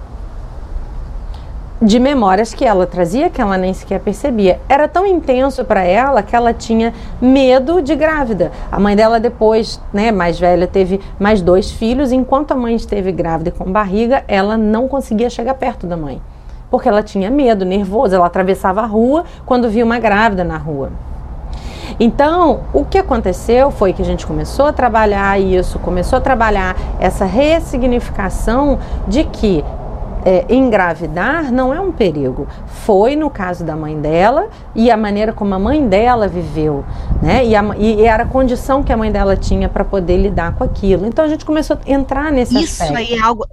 [1.82, 4.60] de memórias que ela trazia que ela nem sequer percebia.
[4.70, 8.52] Era tão intenso para ela que ela tinha medo de grávida.
[8.72, 12.12] A mãe dela depois, né, mais velha, teve mais dois filhos.
[12.12, 16.22] Enquanto a mãe esteve grávida e com barriga, ela não conseguia chegar perto da mãe,
[16.70, 18.15] porque ela tinha medo, nervosa.
[18.15, 20.91] Ela atravessava a rua quando via uma grávida na rua.
[22.00, 26.76] Então, o que aconteceu foi que a gente começou a trabalhar isso, começou a trabalhar
[27.00, 29.63] essa ressignificação de que
[30.25, 32.47] é, engravidar não é um perigo.
[32.67, 36.86] Foi no caso da mãe dela e a maneira como a mãe dela viveu,
[37.21, 37.45] né?
[37.45, 40.63] E, a, e era a condição que a mãe dela tinha para poder lidar com
[40.63, 41.05] aquilo.
[41.05, 42.97] Então a gente começou a entrar nesse isso aspecto.
[42.97, 43.45] Aí é algo,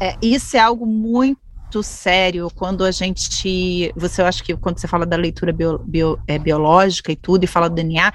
[0.00, 3.92] é, isso é algo muito sério quando a gente.
[3.96, 7.44] Você eu acho que quando você fala da leitura bio, bio, é, biológica e tudo,
[7.44, 8.12] e fala do DNA,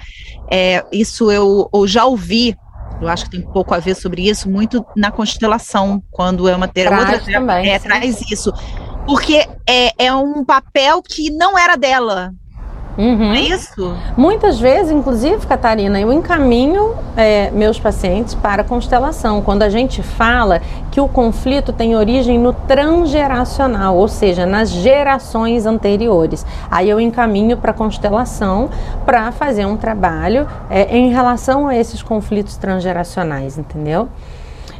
[0.50, 2.56] é, isso eu, eu já ouvi
[3.00, 6.68] eu acho que tem pouco a ver sobre isso, muito na constelação, quando é uma
[6.68, 7.16] terapia.
[7.16, 8.52] Outra também, é, traz isso.
[9.06, 12.34] Porque é, é um papel que não era dela.
[12.98, 13.34] Uhum.
[13.34, 13.94] É isso?
[14.16, 19.42] Muitas vezes, inclusive, Catarina, eu encaminho é, meus pacientes para a constelação.
[19.42, 25.66] Quando a gente fala que o conflito tem origem no transgeracional, ou seja, nas gerações
[25.66, 26.46] anteriores.
[26.70, 28.70] Aí eu encaminho para a constelação
[29.04, 34.08] para fazer um trabalho é, em relação a esses conflitos transgeracionais, entendeu?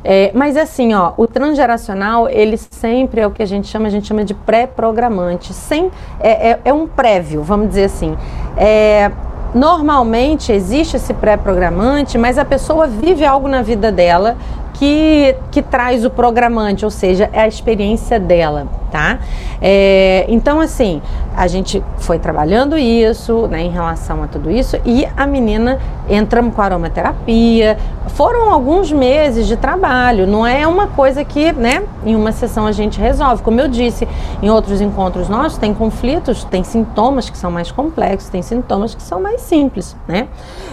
[0.09, 3.91] É, mas assim, ó, o transgeracional, ele sempre é o que a gente chama, a
[3.91, 5.53] gente chama de pré-programante.
[5.53, 5.91] Sem,
[6.21, 8.17] é, é, é, um prévio, vamos dizer assim.
[8.57, 9.11] É,
[9.53, 14.37] normalmente existe esse pré-programante, mas a pessoa vive algo na vida dela
[14.79, 19.19] que, que traz o programante, ou seja, é a experiência dela, tá?
[19.61, 21.01] É, então, assim,
[21.35, 26.55] a gente foi trabalhando isso, né, em relação a tudo isso, e a menina entramos
[26.55, 27.77] com aromaterapia.
[28.09, 32.73] Foram alguns meses de trabalho, não é uma coisa que, né, em uma sessão a
[32.73, 33.43] gente resolve.
[33.43, 34.07] Como eu disse,
[34.43, 39.03] em outros encontros nossos, tem conflitos, tem sintomas que são mais complexos, tem sintomas que
[39.03, 40.29] são mais simples, né?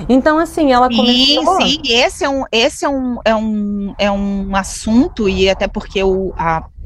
[0.08, 1.62] Então, assim, ela começou.
[1.62, 5.68] Sim, sim, esse é um, esse é um, é um, é um assunto, e até
[5.68, 6.34] porque o,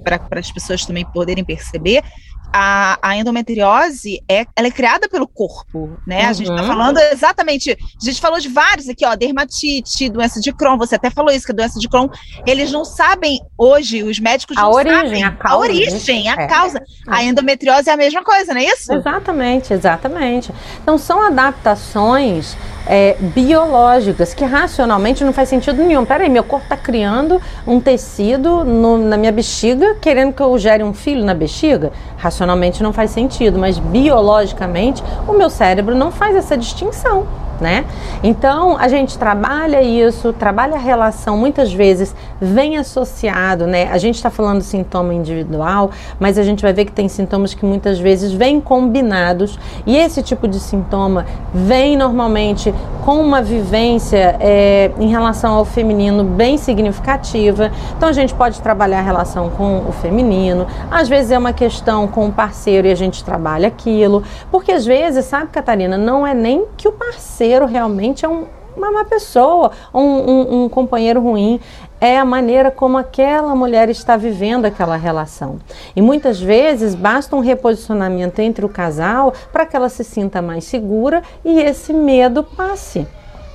[0.04, 2.04] para as pessoas também poderem perceber,
[2.52, 6.24] a, a, endometriose é, ela é criada pelo corpo, né?
[6.24, 6.30] Uhum.
[6.30, 6.68] A gente está uhum.
[6.68, 11.10] falando exatamente, a gente falou de vários aqui, ó, dermatite, doença de Crohn, você até
[11.10, 12.08] falou isso, que a doença de Crohn,
[12.46, 16.34] eles não sabem hoje, os médicos a não origem, sabem a causa, a origem, a
[16.34, 16.48] é.
[16.48, 16.84] causa.
[17.08, 18.94] A endometriose é a mesma coisa, não é isso?
[18.94, 20.52] Exatamente, exatamente.
[20.82, 22.56] Então são adaptações
[22.88, 26.06] é, biológicas, que racionalmente não faz sentido nenhum.
[26.06, 30.84] Peraí, meu corpo está criando um tecido no, na minha bexiga, querendo que eu gere
[30.84, 31.92] um filho na bexiga?
[32.18, 37.86] Racionalmente não faz sentido, mas biologicamente o meu cérebro não faz essa distinção né?
[38.24, 43.90] Então a gente trabalha isso, trabalha a relação, muitas vezes vem associado, né?
[43.92, 47.66] A gente está falando sintoma individual, mas a gente vai ver que tem sintomas que
[47.66, 54.92] muitas vezes vêm combinados e esse tipo de sintoma vem normalmente com uma vivência é,
[55.00, 57.72] em relação ao feminino bem significativa.
[57.96, 62.08] Então a gente pode trabalhar a relação com o feminino, às vezes é uma questão
[62.08, 66.34] com o parceiro e a gente trabalha aquilo, porque às vezes, sabe, Catarina, não é
[66.34, 71.22] nem que o parceiro parceiro realmente é um, uma má pessoa, um, um, um companheiro
[71.22, 71.60] ruim
[72.00, 75.58] é a maneira como aquela mulher está vivendo aquela relação.
[75.96, 80.66] E muitas vezes basta um reposicionamento entre o casal para que ela se sinta mais
[80.66, 83.08] segura e esse medo passe.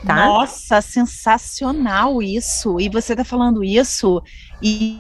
[0.05, 0.27] Tá?
[0.27, 2.81] Nossa, sensacional isso!
[2.81, 4.21] E você está falando isso
[4.61, 4.99] e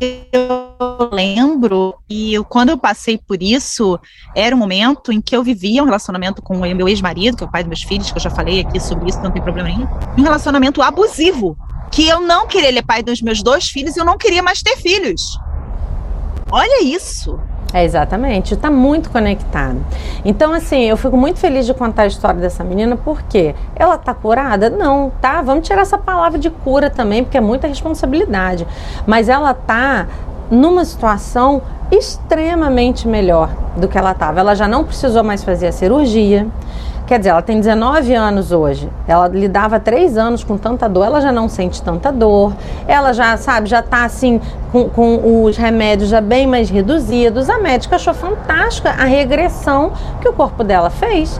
[0.00, 3.98] eu lembro e eu, quando eu passei por isso,
[4.34, 7.46] era um momento em que eu vivia um relacionamento com o meu ex-marido, que é
[7.46, 9.68] o pai dos meus filhos, que eu já falei aqui sobre isso, não tem problema
[9.68, 9.86] nenhum.
[10.18, 11.56] Um relacionamento abusivo,
[11.90, 14.42] que eu não queria, ele é pai dos meus dois filhos e eu não queria
[14.42, 15.38] mais ter filhos.
[16.50, 17.38] Olha isso.
[17.74, 19.84] É, exatamente, está muito conectado.
[20.24, 24.14] Então, assim, eu fico muito feliz de contar a história dessa menina, porque ela está
[24.14, 24.70] curada?
[24.70, 25.42] Não, tá?
[25.42, 28.64] Vamos tirar essa palavra de cura também, porque é muita responsabilidade.
[29.04, 30.06] Mas ela está
[30.48, 34.38] numa situação extremamente melhor do que ela estava.
[34.38, 36.46] Ela já não precisou mais fazer a cirurgia,
[37.06, 38.88] Quer dizer, ela tem 19 anos hoje.
[39.06, 42.54] Ela lidava três anos com tanta dor, ela já não sente tanta dor.
[42.88, 44.40] Ela já, sabe, já tá assim,
[44.72, 47.50] com, com os remédios já bem mais reduzidos.
[47.50, 51.38] A médica achou fantástica a regressão que o corpo dela fez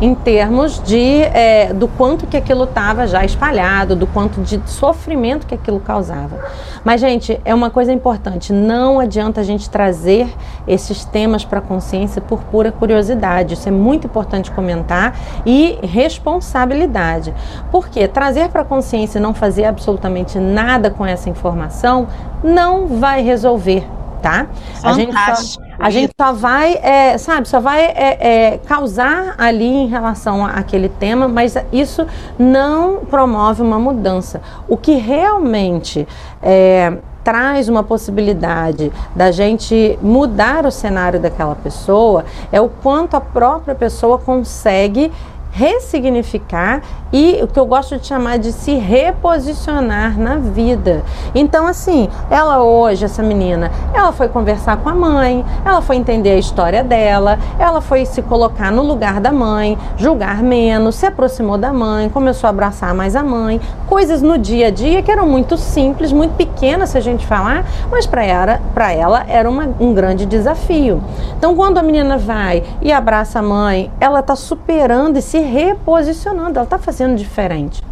[0.00, 5.46] em termos de é, do quanto que aquilo estava já espalhado, do quanto de sofrimento
[5.46, 6.38] que aquilo causava.
[6.84, 10.28] Mas, gente, é uma coisa importante: não adianta a gente trazer
[10.66, 13.54] esses temas para a consciência por pura curiosidade.
[13.54, 17.34] Isso é muito importante comentar e responsabilidade.
[17.70, 22.06] Porque trazer para a consciência e não fazer absolutamente nada com essa informação
[22.42, 23.86] não vai resolver
[24.24, 24.46] tá?
[24.80, 24.88] Fantástico.
[24.88, 28.18] A gente só, a gente só vai, é, sabe, só vai é,
[28.54, 32.06] é, causar ali em relação àquele tema, mas isso
[32.38, 34.40] não promove uma mudança.
[34.68, 36.06] O que realmente
[36.42, 43.20] é, traz uma possibilidade da gente mudar o cenário daquela pessoa é o quanto a
[43.20, 45.10] própria pessoa consegue
[45.54, 51.04] ressignificar e o que eu gosto de chamar de se reposicionar na vida.
[51.32, 56.30] Então, assim, ela hoje, essa menina, ela foi conversar com a mãe, ela foi entender
[56.30, 61.56] a história dela, ela foi se colocar no lugar da mãe, julgar menos, se aproximou
[61.56, 65.28] da mãe, começou a abraçar mais a mãe, coisas no dia a dia que eram
[65.28, 68.60] muito simples, muito pequenas se a gente falar, mas para ela,
[68.92, 71.00] ela era uma, um grande desafio.
[71.38, 76.58] Então, quando a menina vai e abraça a mãe, ela está superando e se reposicionando,
[76.58, 77.82] ela está fazendo diferente.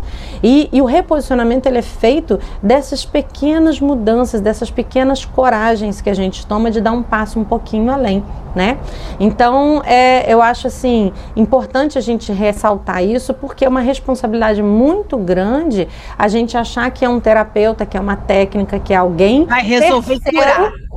[0.43, 6.15] E, e, o reposicionamento ele é feito dessas pequenas mudanças, dessas pequenas coragens que a
[6.15, 8.79] gente toma de dar um passo um pouquinho além, né?
[9.19, 15.17] Então, é, eu acho assim importante a gente ressaltar isso porque é uma responsabilidade muito
[15.17, 15.89] grande
[16.19, 19.63] a gente achar que é um terapeuta, que é uma técnica, que é alguém vai
[19.63, 20.21] resolver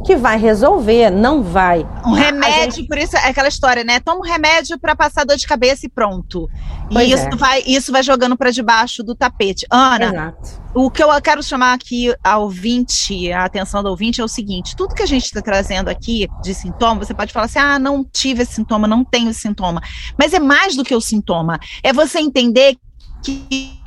[0.06, 1.86] que vai resolver, não vai.
[2.06, 2.88] Um remédio, gente...
[2.88, 4.00] por isso é aquela história, né?
[4.00, 6.48] Toma um remédio para passar dor de cabeça e pronto.
[6.92, 7.36] Pois e isso é.
[7.36, 9.66] vai, isso vai jogando para debaixo do do tapete.
[9.72, 10.62] Ana, Exato.
[10.74, 14.76] o que eu quero chamar aqui a ouvinte, a atenção do ouvinte é o seguinte:
[14.76, 18.04] tudo que a gente está trazendo aqui de sintoma, você pode falar assim, ah, não
[18.04, 19.82] tive esse sintoma, não tenho esse sintoma.
[20.18, 21.60] Mas é mais do que o sintoma.
[21.82, 22.78] É você entender
[23.24, 23.80] que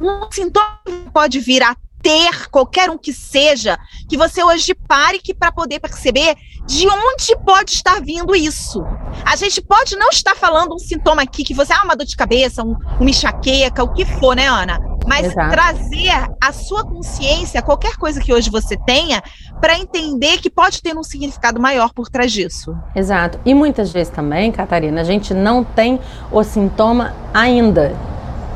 [0.00, 0.78] um sintoma
[1.12, 3.78] pode vir a ter, qualquer um que seja,
[4.08, 6.36] que você hoje pare que para poder perceber
[6.66, 8.84] de onde pode estar vindo isso.
[9.24, 12.16] A gente pode não estar falando um sintoma aqui que você, ah, uma dor de
[12.16, 14.78] cabeça, um, uma enxaqueca, o que for, né, Ana?
[15.06, 15.50] Mas Exato.
[15.50, 19.22] trazer a sua consciência, qualquer coisa que hoje você tenha,
[19.60, 22.76] para entender que pode ter um significado maior por trás disso.
[22.94, 23.40] Exato.
[23.44, 25.98] E muitas vezes também, Catarina, a gente não tem
[26.30, 27.96] o sintoma ainda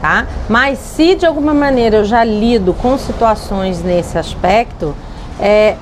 [0.07, 0.25] tá?
[0.49, 4.95] Mas se de alguma maneira eu já lido com situações nesse aspecto,
[5.41, 5.75] é,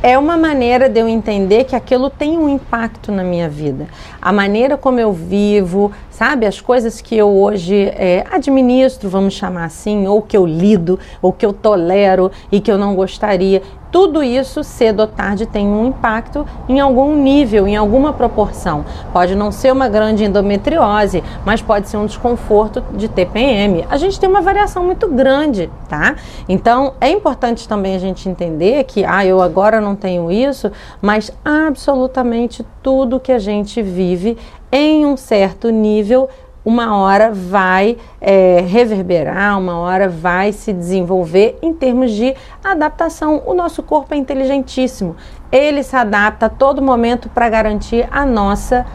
[0.00, 3.88] é uma maneira de eu entender que aquilo tem um impacto na minha vida.
[4.22, 6.46] A maneira como eu vivo, sabe?
[6.46, 11.32] As coisas que eu hoje é, administro, vamos chamar assim, ou que eu lido, ou
[11.32, 13.60] que eu tolero e que eu não gostaria
[13.94, 18.84] tudo isso, cedo ou tarde, tem um impacto em algum nível, em alguma proporção.
[19.12, 23.86] Pode não ser uma grande endometriose, mas pode ser um desconforto de TPM.
[23.88, 26.16] A gente tem uma variação muito grande, tá?
[26.48, 31.30] Então, é importante também a gente entender que, ah, eu agora não tenho isso, mas
[31.44, 34.36] absolutamente tudo que a gente vive
[34.72, 36.28] em um certo nível
[36.64, 43.42] uma hora vai é, reverberar, uma hora vai se desenvolver em termos de adaptação.
[43.44, 45.14] O nosso corpo é inteligentíssimo,
[45.52, 48.86] ele se adapta a todo momento para garantir a nossa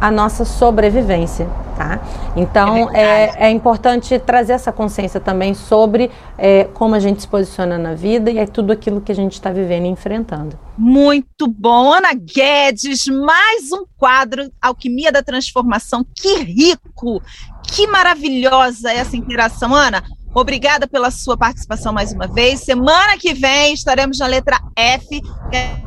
[0.00, 2.00] a nossa sobrevivência, tá?
[2.36, 7.28] Então é, é, é, importante trazer essa consciência também sobre é, como a gente se
[7.28, 10.58] posiciona na vida e é tudo aquilo que a gente está vivendo e enfrentando.
[10.76, 16.04] Muito bom, Ana Guedes, mais um quadro Alquimia da Transformação.
[16.14, 17.22] Que rico,
[17.62, 20.02] que maravilhosa essa interação, Ana.
[20.36, 22.60] Obrigada pela sua participação mais uma vez.
[22.60, 25.22] Semana que vem estaremos na letra F.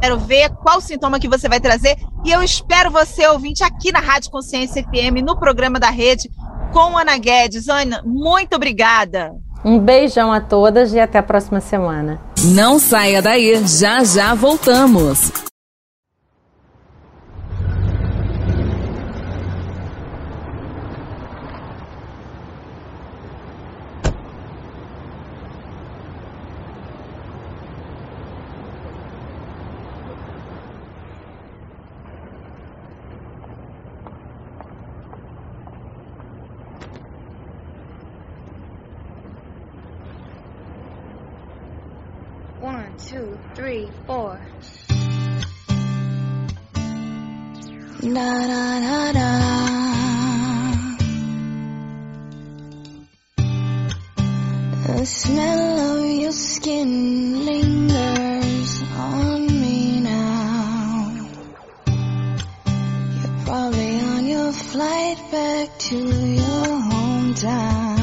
[0.02, 1.96] Quero ver qual sintoma que você vai trazer.
[2.26, 6.32] E eu espero você, ouvinte, aqui na Rádio Consciência FM, no programa da rede,
[6.74, 7.70] com Ana Guedes.
[7.70, 9.36] Ana, muito obrigada.
[9.64, 12.20] Um beijão a todas e até a próxima semana.
[12.46, 15.49] Não saia daí, já já voltamos.
[43.80, 44.40] Three, four.
[48.02, 49.30] Da da da da.
[54.88, 61.30] The smell of your skin lingers on me now.
[63.22, 68.00] You're probably on your flight back to your hometown.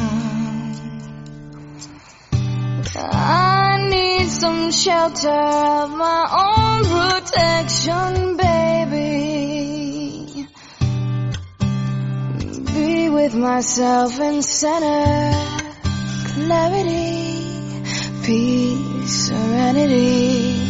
[4.39, 9.16] Some shelter of my own protection, baby.
[12.74, 15.32] Be with myself and center
[16.34, 17.82] clarity,
[18.24, 20.66] peace, serenity.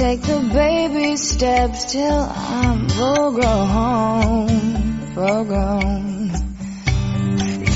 [0.00, 4.48] Take the baby steps till I'm full grown,
[5.14, 6.30] full grown.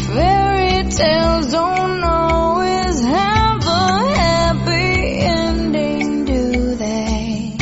[0.08, 7.56] Fairy tales don't always have a happy ending, do they?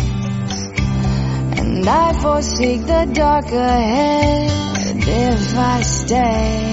[1.58, 4.48] And I forsake the dark ahead
[4.96, 6.71] if I stay.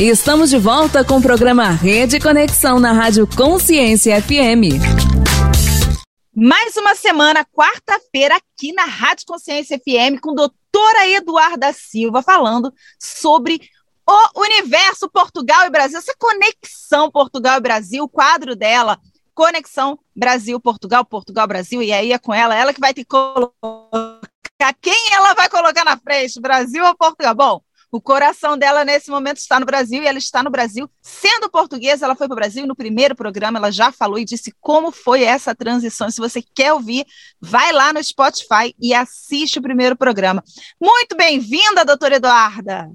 [0.00, 4.80] Estamos de volta com o programa Rede Conexão na Rádio Consciência FM.
[6.34, 13.60] Mais uma semana, quarta-feira, aqui na Rádio Consciência FM, com doutora Eduarda Silva, falando sobre
[14.08, 18.98] o universo Portugal e Brasil, essa conexão Portugal e Brasil, o quadro dela,
[19.34, 23.52] Conexão Brasil-Portugal, Portugal-Brasil, e aí é com ela, ela que vai que colocar
[24.80, 27.34] quem ela vai colocar na frente, Brasil ou Portugal?
[27.34, 27.60] Bom,
[27.92, 30.88] o coração dela nesse momento está no Brasil e ela está no Brasil.
[31.02, 32.66] Sendo portuguesa, ela foi para o Brasil.
[32.66, 36.10] No primeiro programa, ela já falou e disse como foi essa transição.
[36.10, 37.04] Se você quer ouvir,
[37.40, 40.42] vai lá no Spotify e assiste o primeiro programa.
[40.80, 42.90] Muito bem-vinda, doutora Eduarda.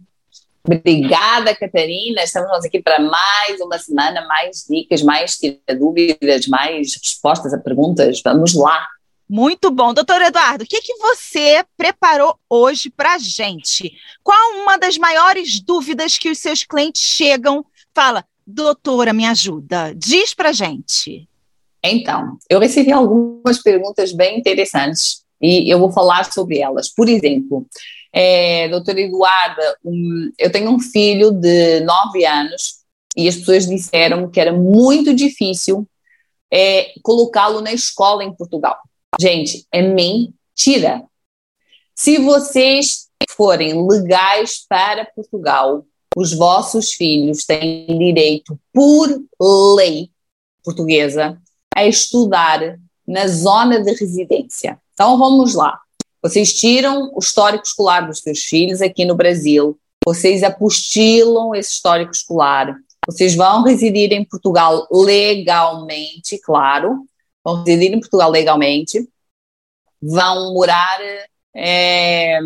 [0.67, 2.23] Obrigada, Catarina.
[2.23, 5.37] Estamos aqui para mais uma semana, mais dicas, mais
[5.77, 8.21] dúvidas, mais respostas a perguntas.
[8.23, 8.87] Vamos lá.
[9.27, 9.93] Muito bom.
[9.93, 13.93] Doutor Eduardo, o que, que você preparou hoje para a gente?
[14.23, 17.65] Qual uma das maiores dúvidas que os seus clientes chegam?
[17.93, 19.93] Fala, doutora, me ajuda.
[19.95, 21.27] Diz para gente.
[21.83, 26.89] Então, eu recebi algumas perguntas bem interessantes e eu vou falar sobre elas.
[26.89, 27.65] Por exemplo,
[28.13, 34.29] é, doutora Eduarda, um, eu tenho um filho de 9 anos e as pessoas disseram
[34.29, 35.87] que era muito difícil
[36.51, 38.77] é, colocá-lo na escola em Portugal.
[39.19, 41.03] Gente, é mentira.
[41.95, 45.85] Se vocês forem legais para Portugal,
[46.15, 49.09] os vossos filhos têm direito, por
[49.75, 50.09] lei
[50.63, 51.39] portuguesa,
[51.75, 54.79] a estudar na zona de residência.
[54.93, 55.79] Então vamos lá.
[56.21, 62.11] Vocês tiram o histórico escolar dos seus filhos aqui no Brasil, vocês apostilam esse histórico
[62.11, 67.05] escolar, vocês vão residir em Portugal legalmente, claro,
[67.45, 69.07] vão residir em Portugal legalmente,
[70.01, 70.99] vão morar
[71.55, 72.39] é,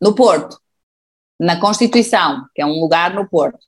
[0.00, 0.56] no Porto,
[1.38, 3.58] na Constituição, que é um lugar no Porto.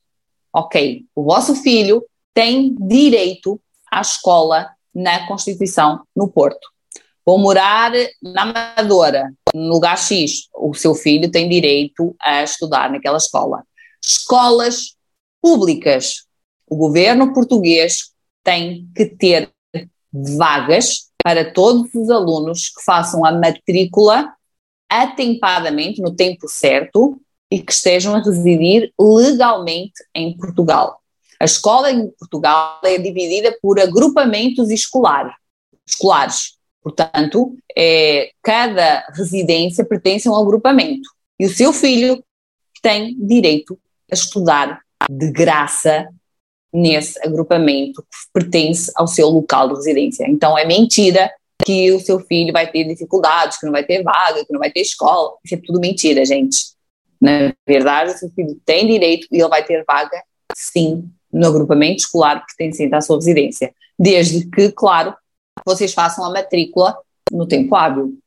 [0.54, 3.60] Ok, o vosso filho tem direito
[3.90, 6.70] à escola na Constituição no Porto.
[7.24, 10.48] Vou morar na Amadora, no lugar X.
[10.54, 13.64] O seu filho tem direito a estudar naquela escola.
[14.02, 14.96] Escolas
[15.40, 16.26] públicas.
[16.68, 18.12] O governo português
[18.42, 19.52] tem que ter
[20.12, 24.32] vagas para todos os alunos que façam a matrícula
[24.88, 31.00] atempadamente, no tempo certo, e que estejam a residir legalmente em Portugal.
[31.40, 35.34] A escola em Portugal é dividida por agrupamentos escolar,
[35.86, 36.56] escolares.
[36.82, 41.08] Portanto, é, cada residência pertence a um agrupamento.
[41.38, 42.22] E o seu filho
[42.80, 43.78] tem direito
[44.10, 46.08] a estudar de graça
[46.72, 50.26] nesse agrupamento que pertence ao seu local de residência.
[50.28, 51.30] Então é mentira
[51.64, 54.70] que o seu filho vai ter dificuldades, que não vai ter vaga, que não vai
[54.70, 55.36] ter escola.
[55.44, 56.72] Isso é tudo mentira, gente.
[57.20, 60.20] Na verdade, o seu filho tem direito e ele vai ter vaga,
[60.56, 63.72] sim, no agrupamento escolar pertencente à sua residência.
[63.98, 65.14] Desde que, claro,
[65.64, 66.96] vocês façam a matrícula
[67.30, 68.18] no tempo hábil.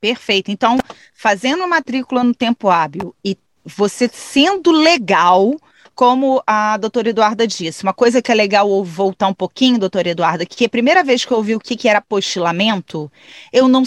[0.00, 0.50] Perfeito.
[0.50, 0.78] Então,
[1.12, 5.54] fazendo a matrícula no tempo hábil e você sendo legal,
[6.00, 10.46] como a doutora Eduarda disse, uma coisa que é legal voltar um pouquinho, doutora Eduarda,
[10.46, 13.12] que a primeira vez que eu ouvi o que, que era apostilamento,
[13.52, 13.84] eu não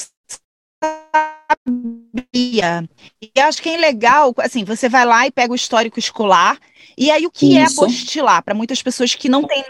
[1.57, 2.88] sabia.
[3.20, 6.59] E acho que é legal, assim, você vai lá e pega o histórico escolar,
[6.95, 7.82] e aí o que é Isso.
[7.82, 8.43] é apostilar?
[8.43, 9.66] Para muitas pessoas que não têm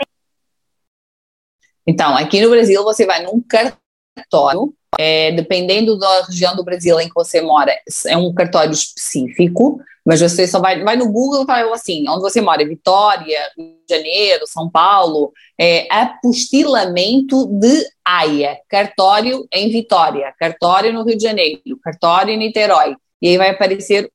[1.87, 7.07] Então, aqui no Brasil, você vai num cartório, é, dependendo da região do Brasil em
[7.07, 7.73] que você mora,
[8.05, 12.41] é um cartório específico, mas você só vai, vai no Google vai assim, onde você
[12.41, 20.91] mora, Vitória, Rio de Janeiro, São Paulo, é apostilamento de AIA, cartório em Vitória, cartório
[20.91, 24.11] no Rio de Janeiro, cartório em Niterói, e aí vai aparecer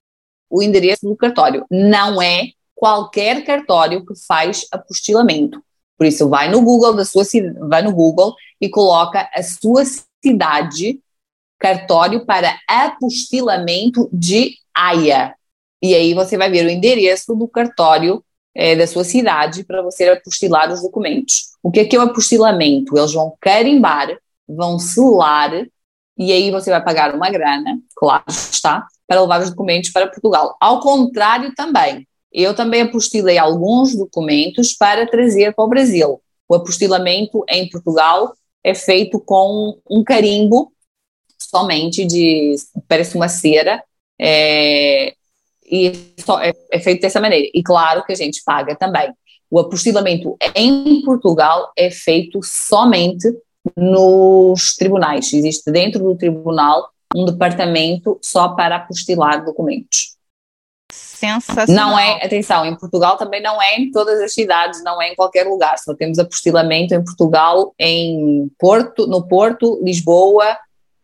[0.50, 1.64] o endereço do cartório.
[1.70, 5.62] Não é qualquer cartório que faz apostilamento.
[5.96, 7.24] Por isso, vai no Google da sua
[7.68, 9.82] vai no Google e coloca a sua
[10.22, 11.00] cidade
[11.58, 15.34] cartório para apostilamento de AIA.
[15.82, 18.24] E aí você vai ver o endereço do cartório
[18.54, 21.50] é, da sua cidade para você apostilar os documentos.
[21.62, 22.96] O que é que é o apostilamento?
[22.96, 24.18] Eles vão carimbar,
[24.48, 25.52] vão selar
[26.16, 30.56] e aí você vai pagar uma grana, claro está, para levar os documentos para Portugal.
[30.60, 36.20] Ao contrário também, eu também apostilei alguns documentos para trazer para o Brasil.
[36.48, 40.72] O apostilamento em Portugal é feito com um carimbo
[41.38, 42.56] somente de,
[42.88, 43.82] parece uma cera,
[44.20, 45.14] é,
[45.70, 47.48] e só, é, é feito dessa maneira.
[47.52, 49.12] E claro que a gente paga também.
[49.50, 53.28] O apostilamento em Portugal é feito somente
[53.76, 55.32] nos tribunais.
[55.32, 60.18] Existe dentro do tribunal um departamento só para apostilar documentos.
[60.92, 61.90] Sensacional.
[61.90, 65.16] Não é, atenção, em Portugal também não é em todas as cidades, não é em
[65.16, 65.78] qualquer lugar.
[65.78, 70.56] Só temos apostilamento em Portugal, em Porto, no Porto, Lisboa,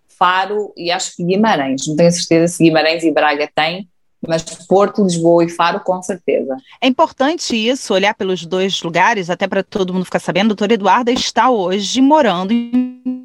[0.09, 1.87] Faro e acho que Guimarães.
[1.87, 3.89] Não tenho certeza se Guimarães e Braga têm,
[4.29, 6.57] mas Porto, Lisboa e Faro com certeza.
[6.81, 10.47] É importante isso, olhar pelos dois lugares, até para todo mundo ficar sabendo.
[10.47, 13.24] A doutora Eduarda está hoje morando em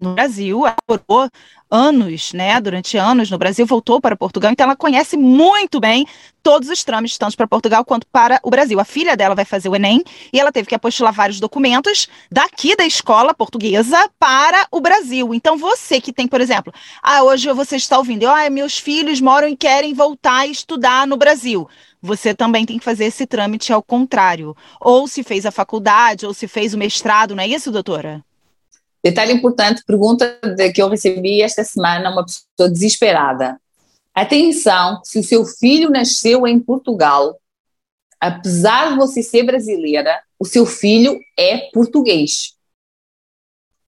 [0.00, 1.30] no Brasil, ela morou
[1.70, 6.04] anos, né, durante anos no Brasil, voltou para Portugal, então ela conhece muito bem
[6.42, 8.80] todos os trâmites, tanto para Portugal quanto para o Brasil.
[8.80, 12.74] A filha dela vai fazer o Enem e ela teve que apostilar vários documentos daqui
[12.74, 15.32] da escola portuguesa para o Brasil.
[15.34, 16.72] Então você que tem, por exemplo,
[17.02, 21.16] ah, hoje você está ouvindo, ah, meus filhos moram e querem voltar a estudar no
[21.16, 21.68] Brasil
[22.02, 24.56] você também tem que fazer esse trâmite ao contrário.
[24.80, 28.24] Ou se fez a faculdade, ou se fez o mestrado, não é isso, doutora?
[29.02, 30.38] Detalhe importante, pergunta
[30.74, 33.58] que eu recebi esta semana, uma pessoa desesperada.
[34.14, 37.38] Atenção, se o seu filho nasceu em Portugal,
[38.20, 42.54] apesar de você ser brasileira, o seu filho é português.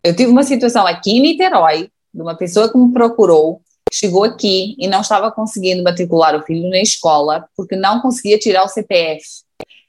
[0.03, 3.61] Eu tive uma situação aqui em Niterói, de uma pessoa que me procurou,
[3.93, 8.65] chegou aqui e não estava conseguindo matricular o filho na escola porque não conseguia tirar
[8.65, 9.23] o CPF.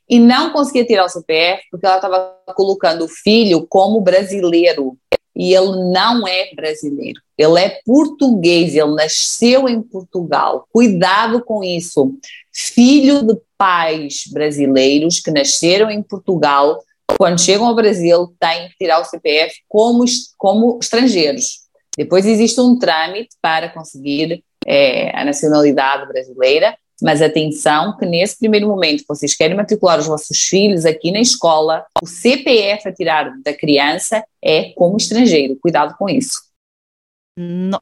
[0.10, 4.98] E não conseguia tirar o CPF porque ela estava colocando o filho como brasileiro
[5.36, 10.68] e ele não é brasileiro, ele é português, ele nasceu em Portugal.
[10.72, 12.14] Cuidado com isso.
[12.52, 16.80] Filho de pais brasileiros que nasceram em Portugal,
[17.18, 20.06] quando chegam ao Brasil, têm que tirar o CPF como,
[20.38, 21.64] como estrangeiros.
[21.98, 28.68] Depois existe um trâmite para conseguir é, a nacionalidade brasileira, mas atenção que nesse primeiro
[28.68, 33.54] momento vocês querem matricular os vossos filhos aqui na escola, o CPF a tirar da
[33.54, 35.58] criança é como estrangeiro.
[35.62, 36.42] Cuidado com isso.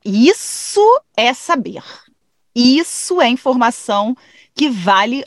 [0.04, 1.84] Isso é saber.
[2.56, 4.16] Isso é informação
[4.56, 5.24] que vale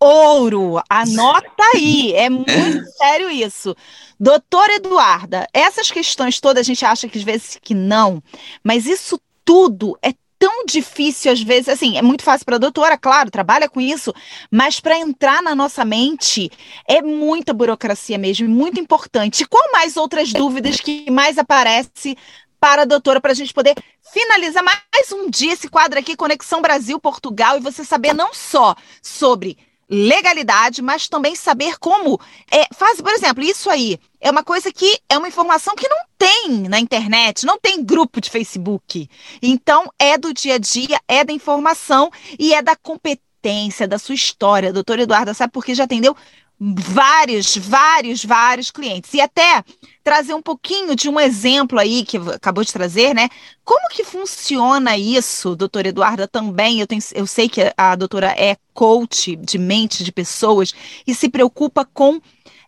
[0.00, 0.80] ouro.
[0.88, 2.50] Anota aí, é muito
[2.96, 3.74] sério isso.
[4.18, 8.22] Doutora Eduarda, essas questões todas a gente acha que às vezes que não,
[8.62, 12.96] mas isso tudo é tão difícil às vezes, assim, é muito fácil para a doutora,
[12.96, 14.14] claro, trabalha com isso,
[14.50, 16.50] mas para entrar na nossa mente
[16.86, 19.42] é muita burocracia mesmo, muito importante.
[19.42, 22.16] E qual mais outras dúvidas que mais aparece
[22.60, 23.74] para a doutora para a gente poder
[24.12, 29.58] finalizar mais um dia esse quadro aqui, Conexão Brasil-Portugal, e você saber não só sobre
[29.88, 32.20] legalidade, mas também saber como
[32.50, 35.98] é, faz, por exemplo, isso aí é uma coisa que é uma informação que não
[36.18, 39.08] tem na internet, não tem grupo de Facebook.
[39.40, 44.14] Então é do dia a dia, é da informação e é da competência, da sua
[44.14, 44.72] história.
[44.72, 46.16] Doutora Eduarda, sabe por que já atendeu
[46.60, 49.14] vários, vários, vários clientes.
[49.14, 49.64] E até
[50.02, 53.28] trazer um pouquinho de um exemplo aí que acabou de trazer, né?
[53.64, 56.80] Como que funciona isso, doutora Eduarda, também?
[56.80, 60.74] Eu, tenho, eu sei que a doutora é coach de mente de pessoas
[61.06, 62.20] e se preocupa com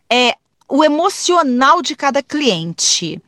[0.08, 0.36] é,
[0.68, 3.20] o emocional de cada cliente.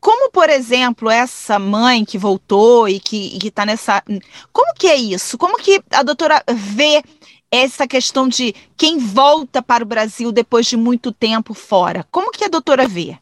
[0.00, 4.02] Como, por exemplo, essa mãe que voltou e que está nessa.
[4.50, 5.36] Como que é isso?
[5.36, 7.02] Como que a doutora vê
[7.50, 12.06] essa questão de quem volta para o Brasil depois de muito tempo fora.
[12.10, 13.18] Como que a doutora vê?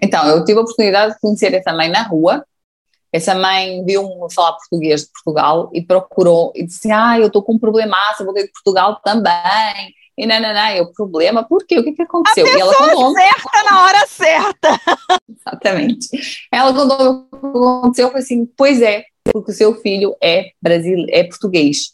[0.00, 2.44] Então, eu tive a oportunidade de conhecer essa mãe na rua.
[3.12, 7.54] Essa mãe viu-me falar português de Portugal e procurou e disse: Ah, eu estou com
[7.54, 9.94] um problema, vou ter de Portugal também.
[10.16, 11.78] E não, não, não, eu problema, por quê?
[11.78, 12.44] O que, que aconteceu?
[12.44, 14.80] A e ela contou certa na hora certa.
[15.30, 16.08] Exatamente.
[16.52, 20.50] Ela contou o que aconteceu, eu falei assim, pois é, porque o seu filho é,
[20.60, 21.92] Brasil, é português.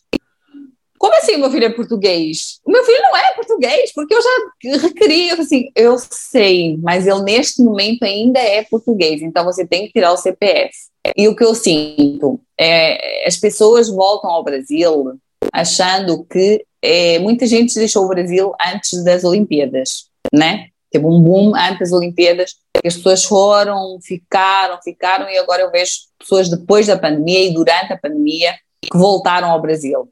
[1.05, 2.61] Como assim meu filho é português?
[2.65, 7.21] O meu filho não é português, porque eu já requeri, assim, eu sei, mas ele
[7.21, 10.73] neste momento ainda é português, então você tem que tirar o CPF.
[11.15, 15.21] E o que eu sinto é, as pessoas voltam ao Brasil
[15.53, 20.69] achando que é, muita gente deixou o Brasil antes das Olimpíadas, né?
[20.91, 25.71] Teve um boom antes das Olimpíadas, que as pessoas foram, ficaram, ficaram, e agora eu
[25.71, 30.09] vejo pessoas depois da pandemia e durante a pandemia que voltaram ao Brasil.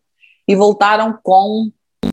[0.52, 1.70] E voltaram com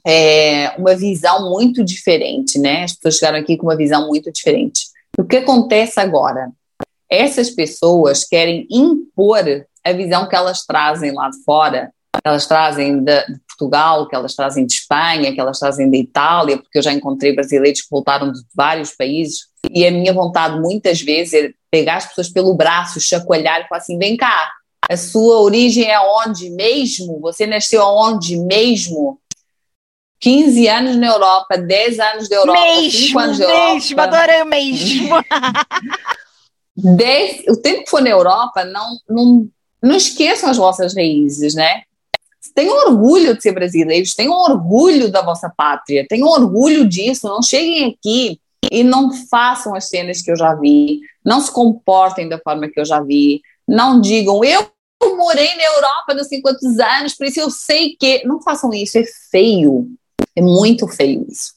[0.08, 2.86] é, uma visão muito diferente, né?
[2.86, 4.86] As pessoas chegaram aqui com uma visão muito diferente.
[5.18, 6.50] O que acontece agora?
[7.10, 9.44] Essas pessoas querem impor
[9.84, 14.16] a visão que elas trazem lá de fora, que elas trazem de, de Portugal, que
[14.16, 17.90] elas trazem de Espanha, que elas trazem da Itália, porque eu já encontrei brasileiros que
[17.92, 22.54] voltaram de vários países, e a minha vontade muitas vezes é pegar as pessoas pelo
[22.54, 24.50] braço, chacoalhar e falar assim: vem cá,
[24.88, 27.20] a sua origem é onde mesmo?
[27.22, 29.20] Você nasceu aonde mesmo?
[30.20, 34.18] 15 anos na Europa, 10 anos da Europa, mesmo, 5 anos da mesmo, Europa.
[34.18, 35.10] adorei o mesmo.
[36.76, 39.48] 10, o tempo que for na Europa, não, não,
[39.82, 41.84] não esqueçam as vossas raízes, né?
[42.56, 47.28] Tenham orgulho de ser brasileiros, tenham orgulho da vossa pátria, tenham orgulho disso.
[47.28, 48.40] Não cheguem aqui
[48.72, 52.80] e não façam as cenas que eu já vi, não se comportem da forma que
[52.80, 54.70] eu já vi, não digam eu
[55.16, 58.26] morei na Europa não sei quantos anos, por isso eu sei que.
[58.26, 59.88] Não façam isso, é feio,
[60.36, 61.54] é muito feio isso.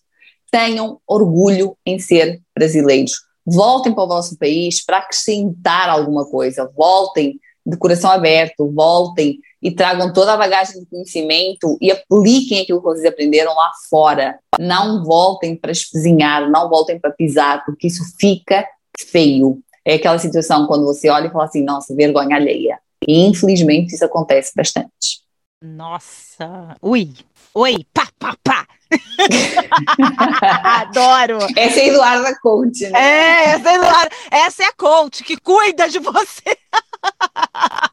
[0.50, 3.12] Tenham orgulho em ser brasileiros.
[3.44, 9.70] Voltem para o vosso país para acrescentar alguma coisa, voltem de coração aberto, voltem e
[9.70, 14.38] tragam toda a bagagem de conhecimento e apliquem aquilo que vocês aprenderam lá fora.
[14.58, 18.66] Não voltem para espezinhar, não voltem para pisar, porque isso fica
[18.98, 19.62] feio.
[19.84, 22.78] É aquela situação quando você olha e fala assim, nossa, vergonha alheia.
[23.06, 25.22] E infelizmente isso acontece bastante.
[25.60, 27.12] Nossa, ui,
[27.54, 28.66] oi, pá, pá, pá.
[30.62, 31.38] Adoro.
[31.56, 33.00] Essa é a Eduarda Coach, né?
[33.00, 36.56] É, essa é, a Eduarda, essa é a coach que cuida de você.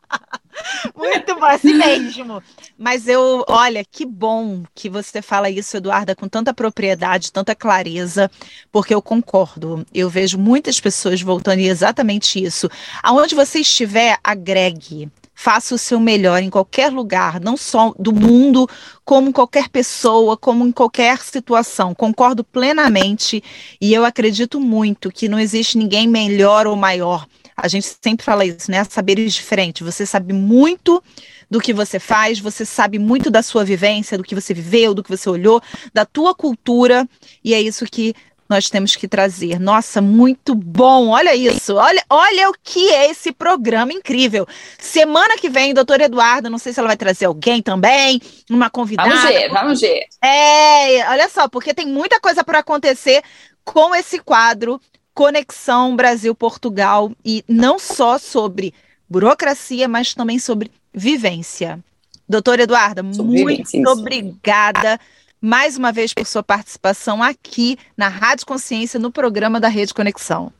[0.95, 2.41] Muito bom, assim mesmo.
[2.77, 8.29] Mas eu, olha, que bom que você fala isso, Eduarda, com tanta propriedade, tanta clareza,
[8.71, 9.85] porque eu concordo.
[9.93, 12.69] Eu vejo muitas pessoas voltando e exatamente isso.
[13.03, 15.09] Aonde você estiver, agregue.
[15.41, 18.67] Faça o seu melhor em qualquer lugar, não só do mundo,
[19.05, 21.95] como qualquer pessoa, como em qualquer situação.
[21.95, 23.41] Concordo plenamente
[23.79, 27.25] e eu acredito muito que não existe ninguém melhor ou maior.
[27.61, 28.83] A gente sempre fala isso, né?
[28.83, 29.85] Saberes diferentes.
[29.85, 31.01] Você sabe muito
[31.49, 35.03] do que você faz, você sabe muito da sua vivência, do que você viveu, do
[35.03, 35.61] que você olhou,
[35.93, 37.07] da tua cultura,
[37.43, 38.13] e é isso que
[38.49, 39.59] nós temos que trazer.
[39.59, 41.09] Nossa, muito bom.
[41.09, 41.75] Olha isso.
[41.75, 44.47] Olha, olha o que é esse programa incrível.
[44.79, 49.09] Semana que vem, doutora Eduarda, não sei se ela vai trazer alguém também, uma convidada.
[49.09, 50.05] Vamos ver, vamos ver.
[50.23, 53.21] É, olha só, porque tem muita coisa para acontecer
[53.63, 54.81] com esse quadro
[55.13, 58.73] Conexão Brasil-Portugal e não só sobre
[59.09, 61.79] burocracia, mas também sobre vivência.
[62.27, 63.89] Doutora Eduarda, Sobre muito isso.
[63.89, 64.99] obrigada
[65.41, 70.51] mais uma vez por sua participação aqui na Rádio Consciência, no programa da Rede Conexão.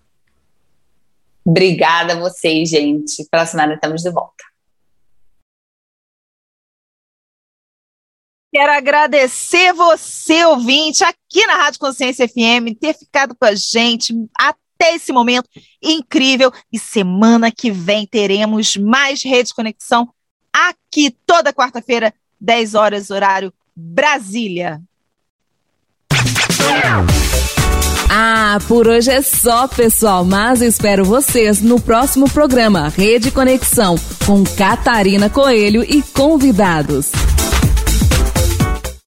[1.46, 3.26] Obrigada a vocês, gente.
[3.30, 4.49] Próxima semana estamos de volta.
[8.52, 14.96] Quero agradecer você, ouvinte, aqui na Rádio Consciência FM, ter ficado com a gente até
[14.96, 15.48] esse momento
[15.82, 16.52] incrível.
[16.74, 20.10] E semana que vem teremos mais Rede Conexão
[20.52, 24.82] aqui toda quarta-feira, 10 horas, horário Brasília.
[28.10, 33.96] Ah, por hoje é só, pessoal, mas espero vocês no próximo programa Rede Conexão
[34.26, 37.12] com Catarina Coelho e convidados.